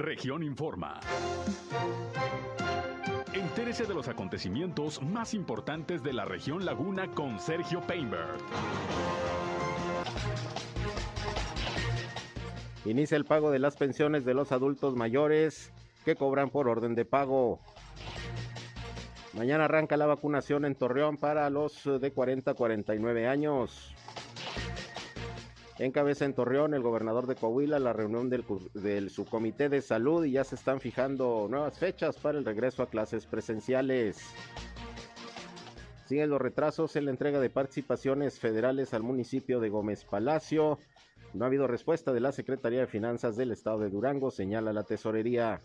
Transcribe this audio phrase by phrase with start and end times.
[0.00, 0.98] Región Informa.
[3.34, 8.38] Entérese de los acontecimientos más importantes de la región Laguna con Sergio Painberg.
[12.86, 15.70] Inicia el pago de las pensiones de los adultos mayores
[16.06, 17.60] que cobran por orden de pago.
[19.34, 23.94] Mañana arranca la vacunación en Torreón para los de 40 a 49 años.
[25.80, 28.44] Encabeza en Torreón el gobernador de Coahuila la reunión del,
[28.74, 32.90] del, subcomité de salud y ya se están fijando nuevas fechas para el regreso a
[32.90, 34.20] clases presenciales.
[36.04, 40.78] Siguen los retrasos en la entrega de participaciones federales al municipio de Gómez Palacio.
[41.32, 44.82] No ha habido respuesta de la Secretaría de Finanzas del Estado de Durango, señala la
[44.82, 45.62] tesorería.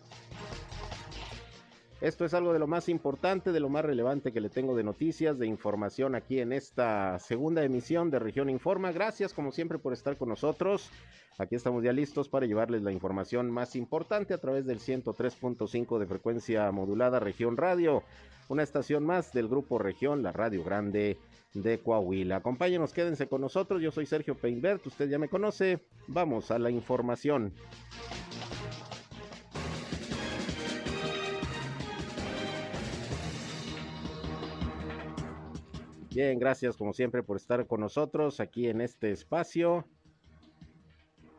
[2.01, 4.83] Esto es algo de lo más importante, de lo más relevante que le tengo de
[4.83, 8.91] noticias, de información aquí en esta segunda emisión de Región Informa.
[8.91, 10.89] Gracias como siempre por estar con nosotros.
[11.37, 16.05] Aquí estamos ya listos para llevarles la información más importante a través del 103.5 de
[16.05, 18.03] frecuencia modulada Región Radio,
[18.49, 21.17] una estación más del grupo Región, la Radio Grande
[21.53, 22.37] de Coahuila.
[22.37, 23.81] Acompáñenos, quédense con nosotros.
[23.81, 25.79] Yo soy Sergio Peinbert, usted ya me conoce.
[26.07, 27.53] Vamos a la información.
[36.15, 39.85] Bien, gracias como siempre por estar con nosotros aquí en este espacio.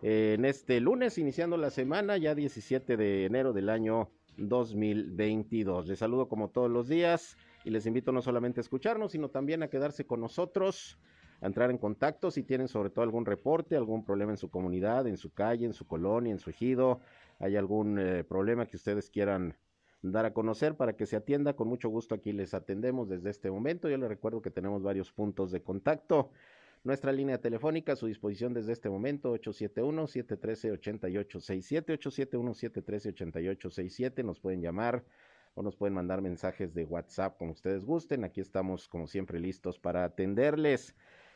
[0.03, 5.87] En este lunes, iniciando la semana, ya 17 de enero del año 2022.
[5.87, 9.63] Les saludo como todos los días y les invito no solamente a escucharnos, sino también
[9.63, 10.99] a quedarse con nosotros,
[11.41, 15.07] a entrar en contacto si tienen sobre todo algún reporte, algún problema en su comunidad,
[15.07, 17.01] en su calle, en su colonia, en su ejido,
[17.39, 19.57] hay algún eh, problema que ustedes quieran
[20.13, 21.55] dar a conocer para que se atienda.
[21.55, 23.89] Con mucho gusto aquí les atendemos desde este momento.
[23.89, 26.31] Yo les recuerdo que tenemos varios puntos de contacto.
[26.85, 34.25] Nuestra línea telefónica a su disposición desde este momento, 871-713-8867, 871-713-8867.
[34.25, 35.05] Nos pueden llamar
[35.55, 38.25] o nos pueden mandar mensajes de WhatsApp como ustedes gusten.
[38.25, 40.95] Aquí estamos, como siempre, listos para atenderles.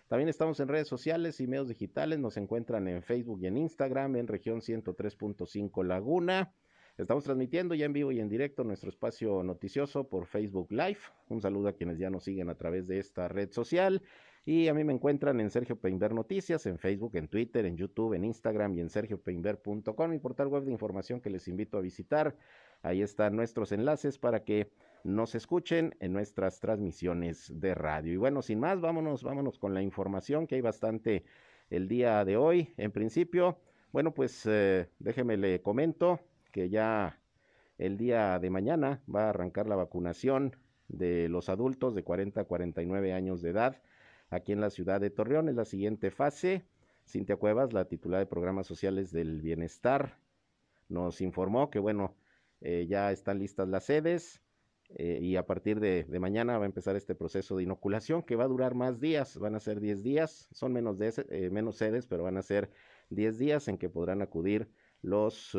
[0.08, 2.18] También estamos en redes sociales y medios digitales.
[2.18, 6.52] Nos encuentran en Facebook y en Instagram en región 103.5 Laguna.
[7.00, 10.98] Estamos transmitiendo ya en vivo y en directo nuestro espacio noticioso por Facebook Live.
[11.30, 14.02] Un saludo a quienes ya nos siguen a través de esta red social.
[14.44, 18.12] Y a mí me encuentran en Sergio Peinber Noticias, en Facebook, en Twitter, en YouTube,
[18.12, 22.36] en Instagram y en sergiopeinber.com, mi portal web de información que les invito a visitar.
[22.82, 24.70] Ahí están nuestros enlaces para que
[25.02, 28.12] nos escuchen en nuestras transmisiones de radio.
[28.12, 31.24] Y bueno, sin más, vámonos, vámonos con la información que hay bastante
[31.70, 32.74] el día de hoy.
[32.76, 33.58] En principio,
[33.90, 37.20] bueno, pues eh, déjeme le comento que ya
[37.78, 40.56] el día de mañana va a arrancar la vacunación
[40.88, 43.80] de los adultos de 40 a 49 años de edad
[44.28, 45.48] aquí en la ciudad de Torreón.
[45.48, 46.64] Es la siguiente fase.
[47.06, 50.18] Cintia Cuevas, la titular de Programas Sociales del Bienestar,
[50.88, 52.16] nos informó que, bueno,
[52.60, 54.42] eh, ya están listas las sedes
[54.90, 58.44] eh, y a partir de, mañana va a empezar este proceso de inoculación que va
[58.44, 62.06] a durar más días, van a ser 10 días, son menos, de, eh, menos sedes,
[62.06, 62.70] pero van a ser
[63.10, 64.68] 10 días en que podrán acudir
[65.02, 65.56] los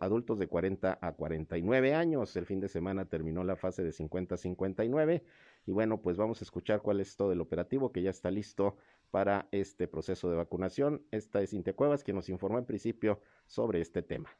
[0.00, 2.36] adultos de 40 a 49 años.
[2.36, 5.22] El fin de semana terminó la fase de 50 a 59
[5.66, 8.76] y bueno, pues vamos a escuchar cuál es todo el operativo que ya está listo
[9.10, 11.02] para este proceso de vacunación.
[11.10, 14.30] Esta es Inte Cuevas que nos informó en principio sobre este tema.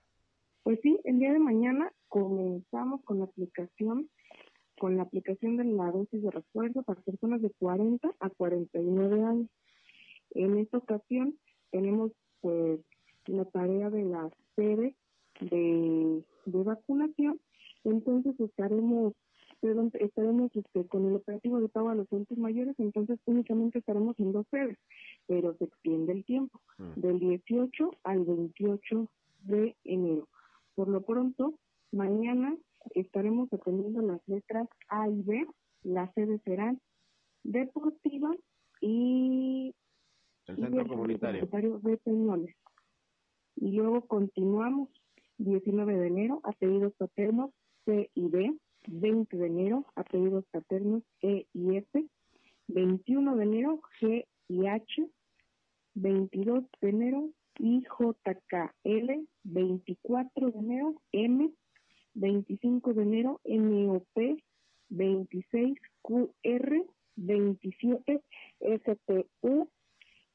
[0.62, 4.08] Pues sí, el día de mañana comenzamos con la aplicación
[4.78, 9.50] con la aplicación de la dosis de refuerzo para personas de 40 a 49 años.
[10.30, 11.36] En esta ocasión
[11.70, 12.80] tenemos pues
[13.26, 14.94] la tarea de la sede
[15.40, 17.40] de, vacunación,
[17.84, 19.14] entonces estaremos
[19.60, 24.18] perdón, estaremos este, con el operativo de pago a los adultos mayores, entonces únicamente estaremos
[24.20, 24.78] en dos sedes,
[25.26, 27.00] pero se extiende el tiempo, mm.
[27.00, 29.08] del 18 al 28
[29.40, 30.28] de enero.
[30.76, 31.54] Por lo pronto,
[31.90, 32.56] mañana
[32.94, 35.46] estaremos atendiendo las letras A y B,
[35.82, 36.80] las sedes serán
[37.42, 38.30] deportiva
[38.80, 39.74] y
[40.46, 42.56] el centro comunitario de Peñones.
[43.56, 44.88] Y luego continuamos
[45.38, 47.50] 19 de enero, apellidos paternos
[47.84, 48.54] C y B,
[48.86, 52.04] 20 de enero, apellidos paternos E y F,
[52.68, 55.08] 21 de enero, G y H,
[55.94, 61.50] 22 de enero, IJKL, 24 de enero, M,
[62.14, 64.40] 25 de enero, NOP,
[64.90, 66.84] 26 QR,
[67.16, 68.22] 27
[68.60, 69.68] STU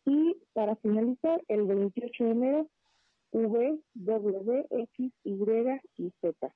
[0.06, 2.70] y para finalizar el 28 de enero
[3.34, 5.34] V, W, X, Y
[5.98, 6.56] y Z.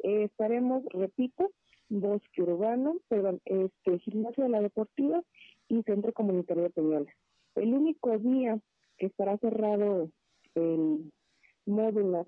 [0.00, 1.50] Eh, estaremos, repito,
[1.88, 5.22] Bosque Urbano, perdón, este, Gimnasio de la Deportiva
[5.68, 7.14] y Centro Comunitario de Peñoles.
[7.54, 8.58] El único día
[8.98, 10.10] que estará cerrado
[10.54, 11.10] el
[11.66, 12.26] módulo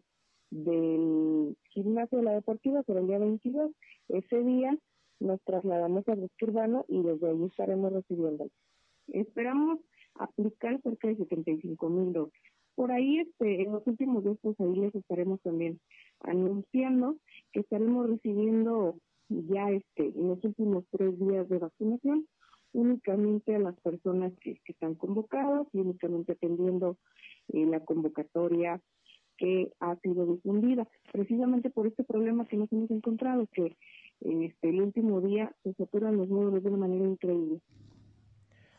[0.50, 3.72] del gimnasio de la deportiva será el día 22.
[4.08, 4.76] Ese día
[5.20, 8.48] nos trasladamos al bosque urbano y desde ahí estaremos recibiendo.
[9.08, 9.80] Esperamos
[10.14, 12.49] aplicar cerca de 75 mil dosis.
[12.80, 15.78] Por ahí, este, en los últimos días, pues ahí les estaremos también
[16.20, 17.18] anunciando
[17.52, 18.96] que estaremos recibiendo
[19.28, 22.26] ya este, en los últimos tres días de vacunación
[22.72, 26.96] únicamente a las personas que, están convocadas y únicamente atendiendo
[27.48, 28.80] eh, la convocatoria
[29.36, 33.76] que ha sido difundida, precisamente por este problema que nos hemos encontrado, que
[34.20, 37.60] este, el último día se saturan los módulos de una manera increíble.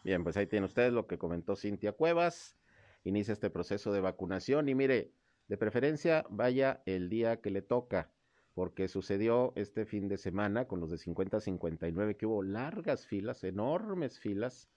[0.03, 2.57] Bien, pues ahí tienen ustedes lo que comentó Cintia Cuevas.
[3.03, 5.11] Inicia este proceso de vacunación y mire,
[5.47, 8.11] de preferencia vaya el día que le toca,
[8.53, 13.05] porque sucedió este fin de semana con los de 50 a 59 que hubo largas
[13.05, 14.69] filas, enormes filas.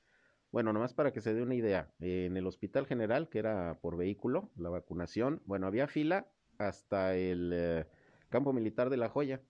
[0.50, 3.96] Bueno, nomás para que se dé una idea, en el Hospital General, que era por
[3.96, 6.28] vehículo, la vacunación, bueno, había fila
[6.58, 7.86] hasta el eh,
[8.28, 9.42] campo militar de La Joya.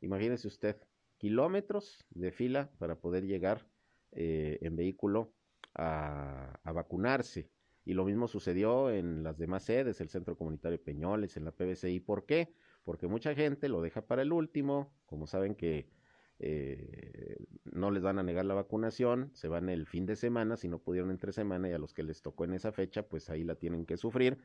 [0.00, 0.76] Imagínese usted,
[1.18, 3.66] kilómetros de fila para poder llegar
[4.12, 5.32] eh, en vehículo
[5.74, 7.48] a, vacunarse.
[7.84, 12.00] Y lo mismo sucedió en las demás sedes, el Centro Comunitario Peñoles, en la PBCI.
[12.00, 12.54] ¿Por qué?
[12.84, 15.88] Porque mucha gente lo deja para el último, como saben que
[16.38, 20.68] eh, no les van a negar la vacunación, se van el fin de semana, si
[20.68, 23.44] no pudieron entre semana y a los que les tocó en esa fecha, pues ahí
[23.44, 24.38] la tienen que sufrir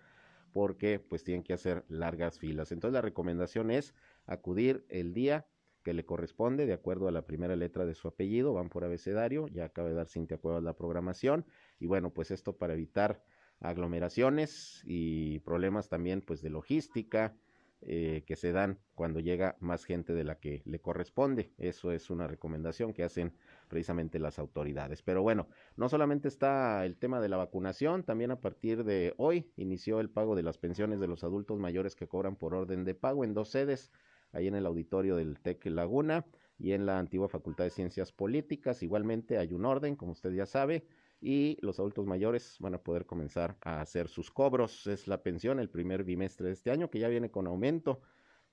[0.52, 2.72] porque pues tienen que hacer largas filas.
[2.72, 3.94] Entonces la recomendación es
[4.26, 5.48] acudir el día
[5.84, 9.48] que le corresponde de acuerdo a la primera letra de su apellido, van por abecedario,
[9.48, 11.46] ya acaba de dar Cintia Cuevas la programación
[11.80, 13.24] y bueno, pues esto para evitar
[13.60, 17.36] aglomeraciones y problemas también pues de logística
[17.82, 21.54] eh, que se dan cuando llega más gente de la que le corresponde.
[21.58, 23.34] Eso es una recomendación que hacen
[23.70, 25.02] precisamente las autoridades.
[25.02, 25.48] Pero bueno,
[25.78, 30.10] no solamente está el tema de la vacunación, también a partir de hoy inició el
[30.10, 33.34] pago de las pensiones de los adultos mayores que cobran por orden de pago en
[33.34, 33.92] dos sedes
[34.34, 36.26] ahí en el auditorio del TEC Laguna
[36.58, 38.84] y en la antigua Facultad de Ciencias Políticas.
[38.84, 40.86] Igualmente hay un orden, como usted ya sabe,
[41.22, 44.88] y los adultos mayores van a poder comenzar a hacer sus cobros.
[44.88, 48.02] Es la pensión el primer bimestre de este año, que ya viene con aumento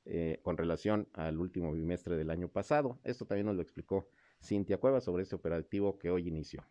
[0.05, 2.99] eh, con relación al último bimestre del año pasado.
[3.05, 4.09] Esto también nos lo explicó
[4.43, 6.65] Cintia Cueva sobre este operativo que hoy inició.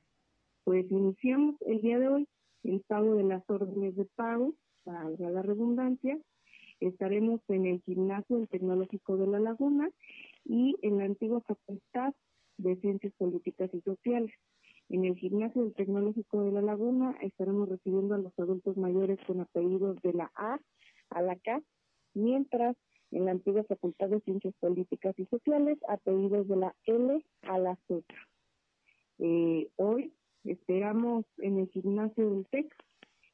[0.63, 2.27] Pues iniciamos el día de hoy
[2.63, 6.17] el pago de las órdenes de pago, para la redundancia,
[6.79, 9.89] Estaremos en el gimnasio del Tecnológico de la Laguna
[10.43, 12.13] y en la antigua Facultad
[12.57, 14.33] de Ciencias Políticas y Sociales.
[14.89, 19.41] En el gimnasio del Tecnológico de la Laguna estaremos recibiendo a los adultos mayores con
[19.41, 20.59] apellidos de la A
[21.09, 21.61] a la K,
[22.13, 22.75] mientras
[23.11, 27.75] en la antigua Facultad de Ciencias Políticas y Sociales apellidos de la L a la
[27.87, 28.03] Z.
[29.19, 32.75] Eh, hoy esperamos en el gimnasio del TEC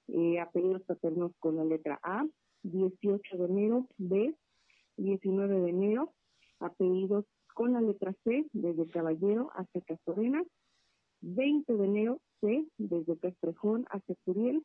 [0.08, 2.26] eh, apellidos paternos con la letra A,
[2.64, 4.36] 18 de enero, B,
[4.98, 6.14] 19 de enero,
[6.60, 10.44] apellidos con la letra C, desde Caballero hasta Castorena,
[11.22, 14.64] 20 de enero, C, desde Castrejón hasta Curiel,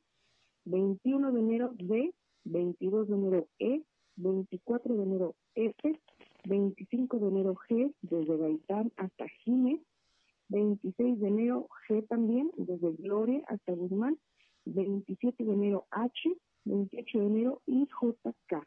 [0.64, 2.12] 21 de enero, D,
[2.44, 3.82] 22 de enero, E,
[4.16, 6.00] 24 de enero, F,
[6.44, 9.82] 25 de enero, G, desde Gaitán hasta Jiménez,
[10.48, 14.18] 26 de enero, G también, desde Gloria hasta Guzmán,
[14.64, 18.66] 27 de enero, H, 28 de enero, y JK.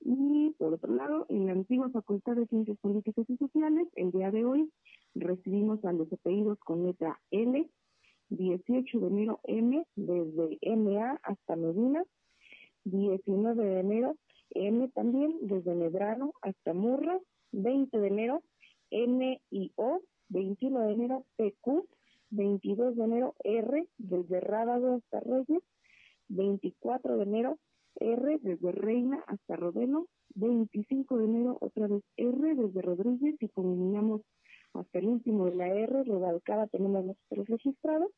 [0.00, 4.30] Y por otro lado, en la antigua Facultad de Ciencias Políticas y Sociales, el día
[4.30, 4.70] de hoy
[5.14, 7.68] recibimos a los apellidos con letra L,
[8.30, 12.04] 18 de enero M, desde MA hasta Medina,
[12.84, 14.16] 19 de enero
[14.50, 17.18] M también, desde Medrano hasta Murra,
[17.52, 18.42] 20 de enero
[18.90, 21.86] N y O, 21 de enero PQ,
[22.30, 25.62] 22 de enero R, desde Rábago hasta Reyes,
[26.28, 27.58] 24 de enero,
[28.00, 34.22] R desde Reina hasta Rodeno, 25 de enero otra vez R desde Rodríguez y culminamos
[34.74, 38.10] hasta el último de la R, Rodalcada tenemos los tres registrados,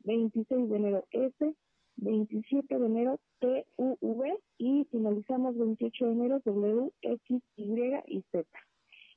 [0.00, 1.54] 26 de enero S,
[1.96, 8.24] 27 de enero T, U, V y finalizamos 28 de enero W, X, Y y
[8.32, 8.48] Z.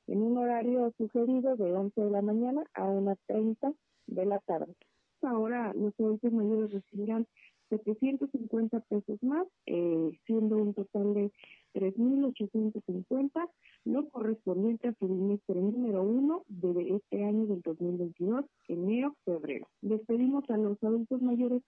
[0.07, 3.75] En un horario sugerido de 11 de la mañana a 1.30
[4.07, 4.73] de la tarde.
[5.21, 7.27] Ahora los adultos mayores recibirán
[7.69, 11.31] 750 pesos más, eh, siendo un total de
[11.73, 13.49] 3.850,
[13.85, 19.67] lo correspondiente a su bimestre número uno de este año del 2022, enero-febrero.
[19.81, 21.61] Les pedimos a los adultos mayores,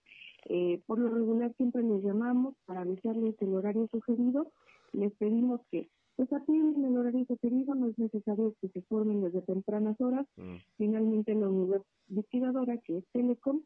[0.46, 4.50] eh, por lo regular siempre les llamamos para avisarles el horario sugerido,
[4.92, 9.40] les pedimos que pues atienden el horario sugerido, no es necesario que se formen desde
[9.40, 10.26] tempranas horas.
[10.36, 10.56] Mm.
[10.76, 13.62] Finalmente la unidad investigadora, que es Telecom,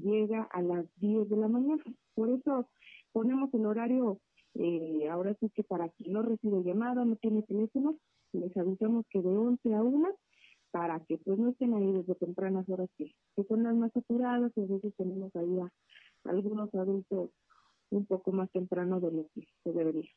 [0.00, 1.82] llega a las 10 de la mañana.
[2.14, 2.68] Por eso
[3.12, 4.18] ponemos el horario,
[4.54, 7.96] eh, ahora sí que para quien no recibe llamada, no tiene teléfono,
[8.32, 10.08] les avisamos que de 11 a 1
[10.70, 13.14] para que pues no estén ahí desde tempranas horas que,
[13.46, 15.70] son las más saturadas y a veces tenemos ahí a
[16.24, 17.30] algunos adultos
[17.90, 20.10] un poco más temprano de lo que se debería.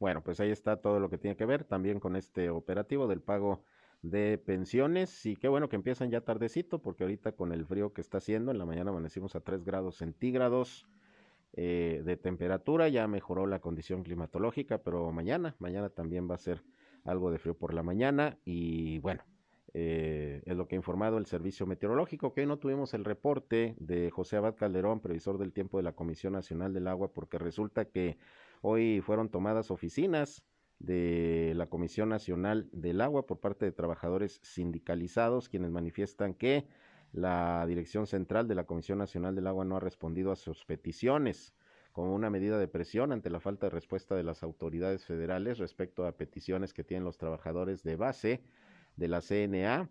[0.00, 3.22] Bueno, pues ahí está todo lo que tiene que ver también con este operativo del
[3.22, 3.62] pago
[4.02, 8.00] de pensiones y qué bueno que empiezan ya tardecito porque ahorita con el frío que
[8.00, 10.86] está haciendo, en la mañana amanecimos a 3 grados centígrados
[11.54, 16.62] eh, de temperatura, ya mejoró la condición climatológica, pero mañana, mañana también va a ser
[17.04, 19.22] algo de frío por la mañana y bueno,
[19.72, 24.10] eh, es lo que ha informado el Servicio Meteorológico, que no tuvimos el reporte de
[24.10, 28.16] José Abad Calderón, previsor del tiempo de la Comisión Nacional del Agua, porque resulta que
[28.62, 30.42] hoy fueron tomadas oficinas
[30.78, 36.66] de la Comisión Nacional del Agua por parte de trabajadores sindicalizados, quienes manifiestan que
[37.12, 41.54] la Dirección Central de la Comisión Nacional del Agua no ha respondido a sus peticiones
[41.92, 46.04] como una medida de presión ante la falta de respuesta de las autoridades federales respecto
[46.04, 48.42] a peticiones que tienen los trabajadores de base
[48.96, 49.88] de la CNA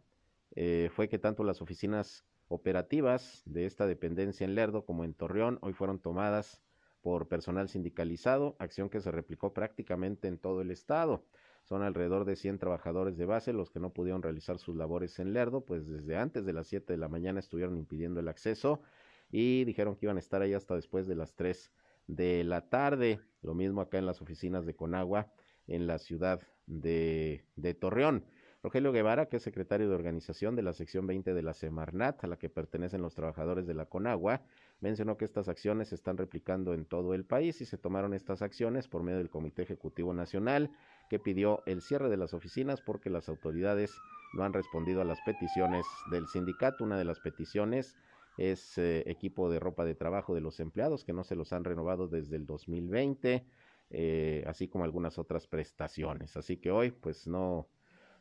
[0.55, 5.57] eh, fue que tanto las oficinas operativas de esta dependencia en Lerdo como en Torreón
[5.61, 6.61] hoy fueron tomadas
[7.05, 11.23] por personal sindicalizado, acción que se replicó prácticamente en todo el estado.
[11.63, 15.31] Son alrededor de 100 trabajadores de base los que no pudieron realizar sus labores en
[15.31, 18.81] Lerdo, pues desde antes de las 7 de la mañana estuvieron impidiendo el acceso
[19.29, 21.71] y dijeron que iban a estar ahí hasta después de las 3
[22.07, 23.19] de la tarde.
[23.43, 25.31] Lo mismo acá en las oficinas de Conagua
[25.67, 28.25] en la ciudad de, de Torreón.
[28.65, 32.27] Rogelio Guevara, que es secretario de organización de la sección 20 de la Semarnat, a
[32.27, 34.41] la que pertenecen los trabajadores de la Conagua,
[34.81, 38.41] mencionó que estas acciones se están replicando en todo el país y se tomaron estas
[38.41, 40.71] acciones por medio del Comité Ejecutivo Nacional,
[41.11, 43.93] que pidió el cierre de las oficinas porque las autoridades
[44.33, 46.85] no han respondido a las peticiones del sindicato.
[46.85, 47.95] Una de las peticiones
[48.35, 51.65] es eh, equipo de ropa de trabajo de los empleados que no se los han
[51.65, 53.45] renovado desde el 2020,
[53.91, 56.35] eh, así como algunas otras prestaciones.
[56.35, 57.67] Así que hoy, pues no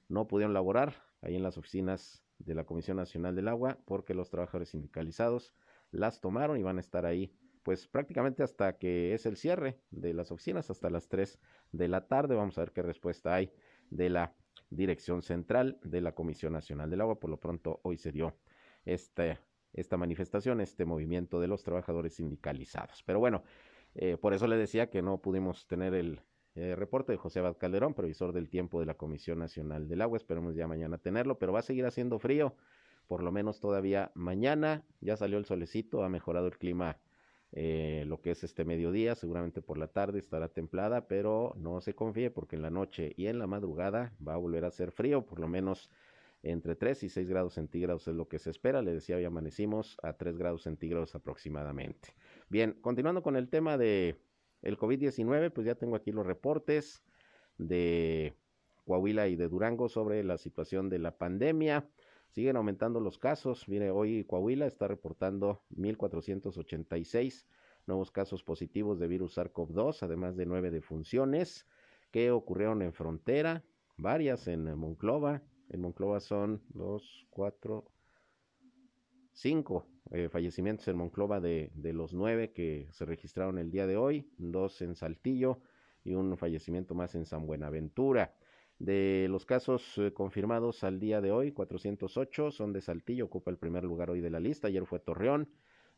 [0.08, 4.30] no pudieron laborar ahí en las oficinas de la Comisión Nacional del Agua porque los
[4.30, 5.54] trabajadores sindicalizados
[5.90, 7.32] las tomaron y van a estar ahí
[7.62, 11.40] pues prácticamente hasta que es el cierre de las oficinas hasta las 3
[11.72, 12.34] de la tarde.
[12.34, 13.52] Vamos a ver qué respuesta hay
[13.90, 14.34] de la
[14.70, 17.18] Dirección Central de la Comisión Nacional del Agua.
[17.18, 18.36] Por lo pronto hoy se dio
[18.84, 19.38] este,
[19.72, 23.02] esta manifestación, este movimiento de los trabajadores sindicalizados.
[23.04, 23.44] Pero bueno,
[23.94, 26.20] eh, por eso le decía que no pudimos tener el,
[26.54, 30.16] eh, reporte de José Abad Calderón, previsor del tiempo de la Comisión Nacional del Agua.
[30.16, 32.54] Esperemos ya mañana tenerlo, pero va a seguir haciendo frío,
[33.06, 34.84] por lo menos todavía mañana.
[35.00, 36.98] Ya salió el solecito, ha mejorado el clima
[37.56, 41.94] eh, lo que es este mediodía, seguramente por la tarde estará templada, pero no se
[41.94, 45.24] confíe porque en la noche y en la madrugada va a volver a ser frío,
[45.24, 45.88] por lo menos
[46.42, 48.82] entre 3 y 6 grados centígrados es lo que se espera.
[48.82, 52.08] Le decía, hoy amanecimos a 3 grados centígrados aproximadamente.
[52.48, 54.16] Bien, continuando con el tema de
[54.64, 57.02] el COVID-19, pues ya tengo aquí los reportes
[57.58, 58.34] de
[58.86, 61.88] Coahuila y de Durango sobre la situación de la pandemia.
[62.30, 63.68] Siguen aumentando los casos.
[63.68, 67.46] Mire, hoy Coahuila está reportando 1.486
[67.86, 71.66] nuevos casos positivos de virus SARS-CoV-2, además de nueve defunciones
[72.10, 73.62] que ocurrieron en frontera,
[73.98, 75.42] varias en Monclova.
[75.68, 77.84] En Monclova son dos, cuatro,
[79.34, 83.96] cinco eh, fallecimientos en Monclova de, de, los nueve que se registraron el día de
[83.96, 85.60] hoy, dos en Saltillo
[86.04, 88.34] y un fallecimiento más en San Buenaventura.
[88.78, 93.58] De los casos eh, confirmados al día de hoy, 408 son de Saltillo, ocupa el
[93.58, 94.68] primer lugar hoy de la lista.
[94.68, 95.48] Ayer fue Torreón,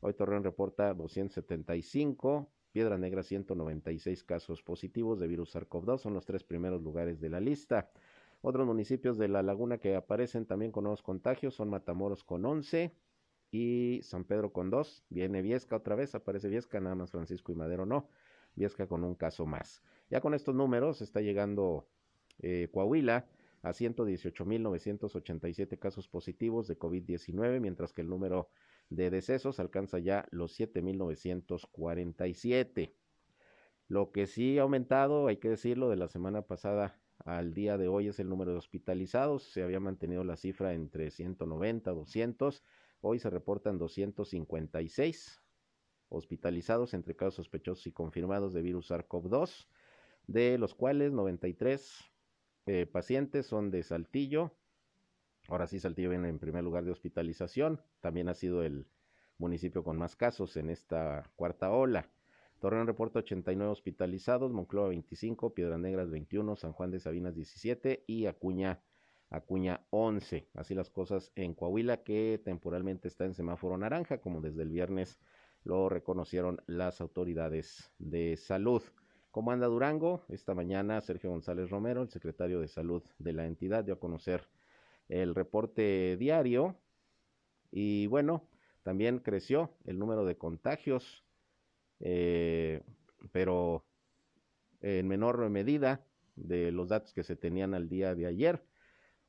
[0.01, 6.45] hoy Torreón reporta 275, Piedra Negra 196 casos positivos de virus SARS-CoV-2, son los tres
[6.45, 7.91] primeros lugares de la lista.
[8.43, 12.93] Otros municipios de la laguna que aparecen también con nuevos contagios son Matamoros con 11,
[13.51, 15.05] y San Pedro con dos.
[15.09, 18.09] Viene Viesca otra vez, aparece Viesca, nada más Francisco y Madero no.
[18.55, 19.83] Viesca con un caso más.
[20.11, 21.89] Ya con estos números está llegando
[22.41, 23.27] eh, Coahuila
[23.63, 28.49] a 118.987 casos positivos de COVID-19, mientras que el número
[28.91, 32.93] de decesos alcanza ya los 7.947.
[33.89, 37.89] Lo que sí ha aumentado, hay que decirlo, de la semana pasada al día de
[37.89, 39.45] hoy es el número de hospitalizados.
[39.45, 42.63] Se había mantenido la cifra entre 190, 200
[43.01, 45.43] Hoy se reportan 256
[46.09, 49.67] hospitalizados entre casos sospechosos y confirmados de virus SARS-CoV-2,
[50.27, 52.05] de los cuales 93
[52.67, 54.53] eh, pacientes son de Saltillo.
[55.49, 57.81] Ahora sí, Saltillo viene en primer lugar de hospitalización.
[58.01, 58.87] También ha sido el
[59.39, 62.09] municipio con más casos en esta cuarta ola.
[62.59, 68.27] Torreón reporta 89 hospitalizados, Moncloa 25, Piedras Negras 21, San Juan de Sabinas 17 y
[68.27, 68.81] Acuña
[69.31, 70.49] Acuña 11.
[70.55, 75.19] Así las cosas en Coahuila, que temporalmente está en semáforo naranja, como desde el viernes
[75.65, 78.83] lo reconocieron las autoridades de salud.
[79.33, 80.25] ¿Cómo anda Durango?
[80.29, 84.49] Esta mañana Sergio González Romero, el secretario de Salud de la entidad, dio a conocer
[85.09, 86.77] el reporte diario
[87.71, 88.49] y bueno,
[88.83, 91.25] también creció el número de contagios,
[92.01, 92.83] eh,
[93.33, 93.85] pero
[94.81, 96.07] en menor medida
[96.37, 98.63] de los datos que se tenían al día de ayer.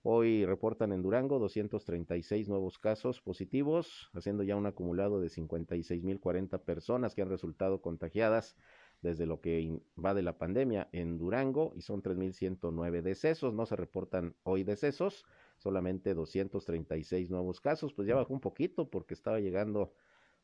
[0.09, 7.13] Hoy reportan en Durango 236 nuevos casos positivos, haciendo ya un acumulado de 56.040 personas
[7.13, 8.55] que han resultado contagiadas
[9.01, 13.53] desde lo que va de la pandemia en Durango y son 3.109 decesos.
[13.53, 15.25] No se reportan hoy decesos,
[15.57, 17.93] solamente 236 nuevos casos.
[17.93, 19.93] Pues ya bajó un poquito porque estaba llegando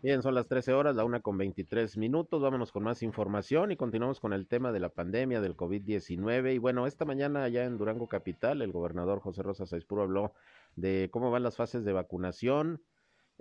[0.05, 2.39] Bien, son las 13 horas, la una con 23 minutos.
[2.39, 6.53] Vámonos con más información y continuamos con el tema de la pandemia del COVID-19.
[6.53, 10.33] Y bueno, esta mañana allá en Durango Capital, el gobernador José Rosa Saizpuro habló
[10.75, 12.83] de cómo van las fases de vacunación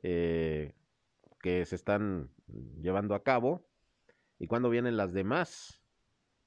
[0.03, 0.75] eh,
[1.41, 2.31] que se están
[2.81, 3.67] llevando a cabo
[4.39, 5.81] y cuándo vienen las demás.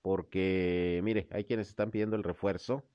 [0.01, 2.85] Porque, mire, hay quienes están pidiendo el refuerzo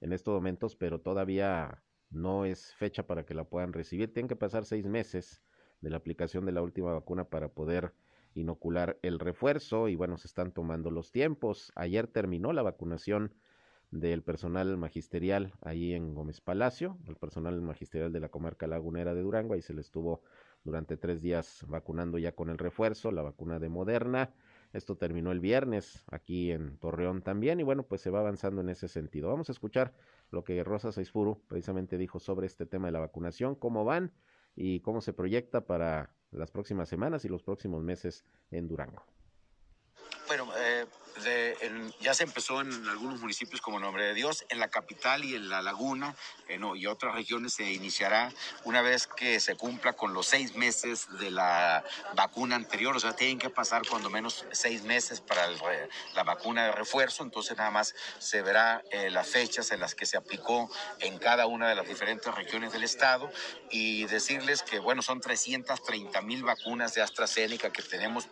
[0.00, 4.12] en estos momentos, pero todavía no es fecha para que la puedan recibir.
[4.12, 5.42] Tienen que pasar seis meses
[5.80, 7.94] de la aplicación de la última vacuna para poder
[8.34, 11.72] inocular el refuerzo y bueno, se están tomando los tiempos.
[11.74, 13.34] Ayer terminó la vacunación
[13.90, 19.22] del personal magisterial ahí en Gómez Palacio, el personal magisterial de la comarca lagunera de
[19.22, 20.22] Durango, ahí se le estuvo
[20.64, 24.34] durante tres días vacunando ya con el refuerzo, la vacuna de Moderna.
[24.74, 28.68] Esto terminó el viernes aquí en Torreón también y bueno, pues se va avanzando en
[28.68, 29.28] ese sentido.
[29.28, 29.94] Vamos a escuchar
[30.30, 34.12] lo que Rosa Saizfuru precisamente dijo sobre este tema de la vacunación, cómo van
[34.54, 39.02] y cómo se proyecta para las próximas semanas y los próximos meses en Durango.
[40.26, 40.67] Bueno, eh,
[42.00, 45.48] ya se empezó en algunos municipios como Nombre de Dios, en la capital y en
[45.48, 46.14] la laguna
[46.74, 48.32] y otras regiones se iniciará
[48.64, 53.14] una vez que se cumpla con los seis meses de la vacuna anterior, o sea,
[53.14, 55.48] tienen que pasar cuando menos seis meses para
[56.14, 60.06] la vacuna de refuerzo, entonces nada más se verá eh, las fechas en las que
[60.06, 63.30] se aplicó en cada una de las diferentes regiones del estado.
[63.70, 68.26] Y decirles que, bueno, son 330 mil vacunas de AstraZeneca que tenemos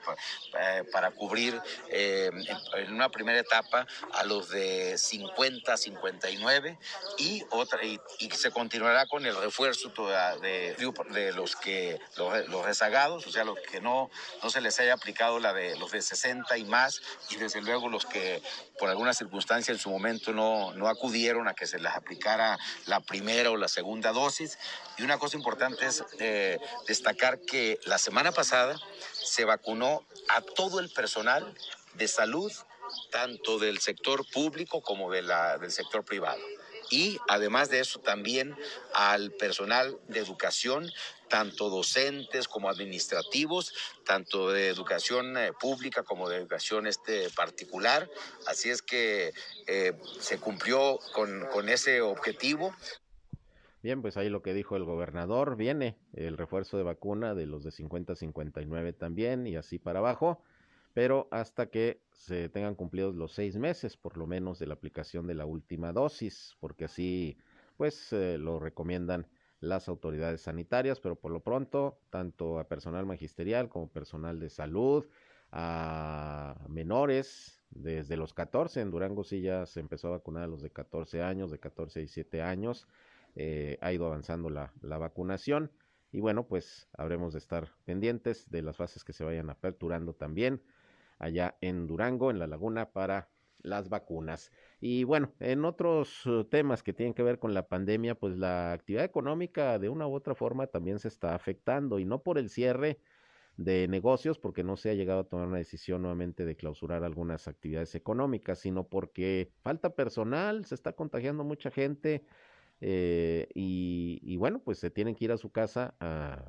[0.59, 2.31] eh, para cubrir eh,
[2.77, 6.79] en una primera etapa a los de 50 59
[7.19, 8.01] y otra y,
[8.37, 9.93] se continuará con el refuerzo
[10.41, 10.77] de,
[11.11, 14.11] de los que los, rezagados, o sea, los que no,
[14.43, 17.89] no se les haya aplicado la de los de 60 y más y desde luego
[17.89, 18.43] los que
[18.79, 23.01] por alguna circunstancia en su momento no, no acudieron a que se les aplicara la
[23.01, 24.59] primera o la segunda dosis.
[24.99, 28.77] Y una cosa importante es eh, destacar que la semana pasada
[29.13, 31.55] se vacunó a todo el personal
[31.95, 32.53] de salud
[33.11, 36.41] tanto del sector público como de la, del sector privado.
[36.91, 38.55] Y además de eso también
[38.95, 40.89] al personal de educación,
[41.29, 48.09] tanto docentes como administrativos, tanto de educación eh, pública como de educación este, particular.
[48.47, 49.33] Así es que
[49.67, 52.73] eh, se cumplió con, con ese objetivo.
[53.83, 57.65] Bien, pues ahí lo que dijo el gobernador, viene el refuerzo de vacuna de los
[57.65, 60.41] de 50 a 59 también y así para abajo
[60.97, 65.27] pero hasta que se tengan cumplidos los seis meses, por lo menos, de la aplicación
[65.27, 67.39] de la última dosis, porque así,
[67.77, 69.29] pues, eh, lo recomiendan
[69.61, 75.07] las autoridades sanitarias, pero por lo pronto, tanto a personal magisterial como personal de salud,
[75.53, 78.81] a menores desde los 14.
[78.81, 82.03] En Durango sí ya se empezó a vacunar a los de 14 años, de 14
[82.03, 82.89] y 7 años.
[83.35, 85.71] Eh, ha ido avanzando la, la vacunación.
[86.13, 90.63] Y bueno, pues habremos de estar pendientes de las fases que se vayan aperturando también
[91.19, 93.29] allá en Durango, en la laguna, para
[93.61, 94.53] las vacunas.
[94.81, 98.73] Y bueno, en otros uh, temas que tienen que ver con la pandemia, pues la
[98.73, 102.49] actividad económica de una u otra forma también se está afectando y no por el
[102.49, 102.99] cierre
[103.57, 107.49] de negocios, porque no se ha llegado a tomar una decisión nuevamente de clausurar algunas
[107.49, 112.25] actividades económicas, sino porque falta personal, se está contagiando mucha gente
[112.81, 116.45] eh, y, bueno, pues se tienen que ir a su casa a,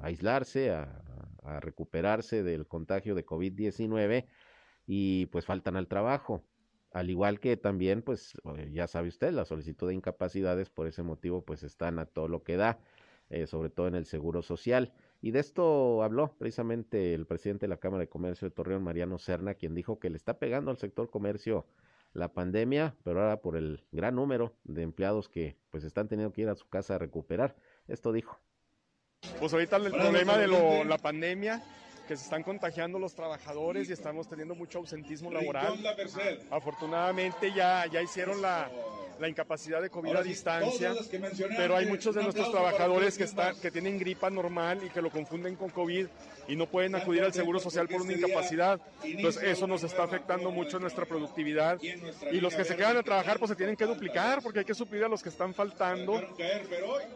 [0.00, 1.02] aislarse, a,
[1.44, 4.26] a recuperarse del contagio de COVID-19
[4.86, 6.42] y pues faltan al trabajo.
[6.92, 11.02] Al igual que también, pues eh, ya sabe usted, la solicitud de incapacidades por ese
[11.02, 12.78] motivo pues están a todo lo que da,
[13.30, 14.92] eh, sobre todo en el Seguro Social.
[15.20, 19.18] Y de esto habló precisamente el presidente de la Cámara de Comercio de Torreón, Mariano
[19.18, 21.66] Serna, quien dijo que le está pegando al sector comercio
[22.12, 26.42] la pandemia, pero ahora por el gran número de empleados que pues están teniendo que
[26.42, 27.56] ir a su casa a recuperar.
[27.88, 28.43] Esto dijo.
[29.38, 31.62] Pues ahorita el problema de la pandemia
[32.06, 35.78] que se están contagiando los trabajadores y estamos teniendo mucho ausentismo laboral.
[36.50, 38.70] Afortunadamente ya, ya hicieron la,
[39.18, 40.94] la incapacidad de COVID a distancia,
[41.56, 45.10] pero hay muchos de nuestros trabajadores que, están, que tienen gripa normal y que lo
[45.10, 46.06] confunden con COVID
[46.48, 48.80] y no pueden acudir al Seguro Social por una incapacidad.
[49.02, 51.80] Entonces eso nos está afectando mucho nuestra productividad.
[51.80, 54.74] y los que se quedan a trabajar pues se tienen que duplicar porque hay que
[54.74, 56.22] suplir a los que están faltando.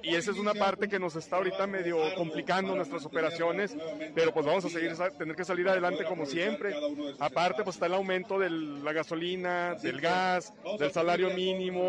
[0.02, 3.76] Y esa es una parte que nos está ahorita medio complicando nuestras operaciones,
[4.14, 6.74] pero pues vamos a seguir, tener que salir adelante como siempre.
[7.18, 11.87] Aparte pues está el aumento de la gasolina, del gas, del salario mínimo,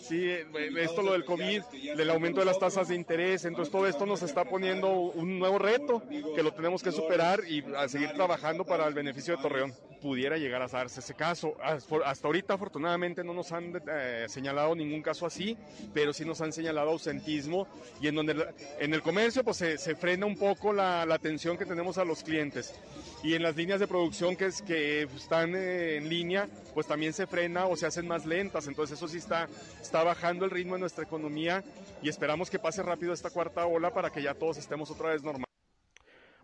[0.00, 0.30] sí,
[0.76, 1.62] esto lo del COVID,
[1.96, 5.58] del aumento de las tasas de interés, entonces todo esto nos está poniendo un nuevo
[5.58, 6.02] reto
[6.34, 9.74] que lo tenemos que superar y a seguir trabajando para el beneficio de Torreón.
[10.04, 11.56] Pudiera llegar a darse ese caso.
[11.62, 15.56] Hasta ahorita afortunadamente no nos han eh, señalado ningún caso así,
[15.94, 17.66] pero sí nos han señalado ausentismo
[18.02, 18.46] y en donde
[18.78, 22.74] en el comercio pues se, frena un poco la, atención que tenemos a los clientes
[23.22, 27.14] y en las líneas de producción que, es, que están eh, en línea pues también
[27.14, 29.48] se frena o se hacen más lentas, entonces eso sí está
[29.80, 31.64] está, bajando el ritmo de nuestra economía
[32.02, 35.22] y esperamos que pase rápido esta cuarta ola para que ya todos estemos otra vez
[35.22, 35.43] normal.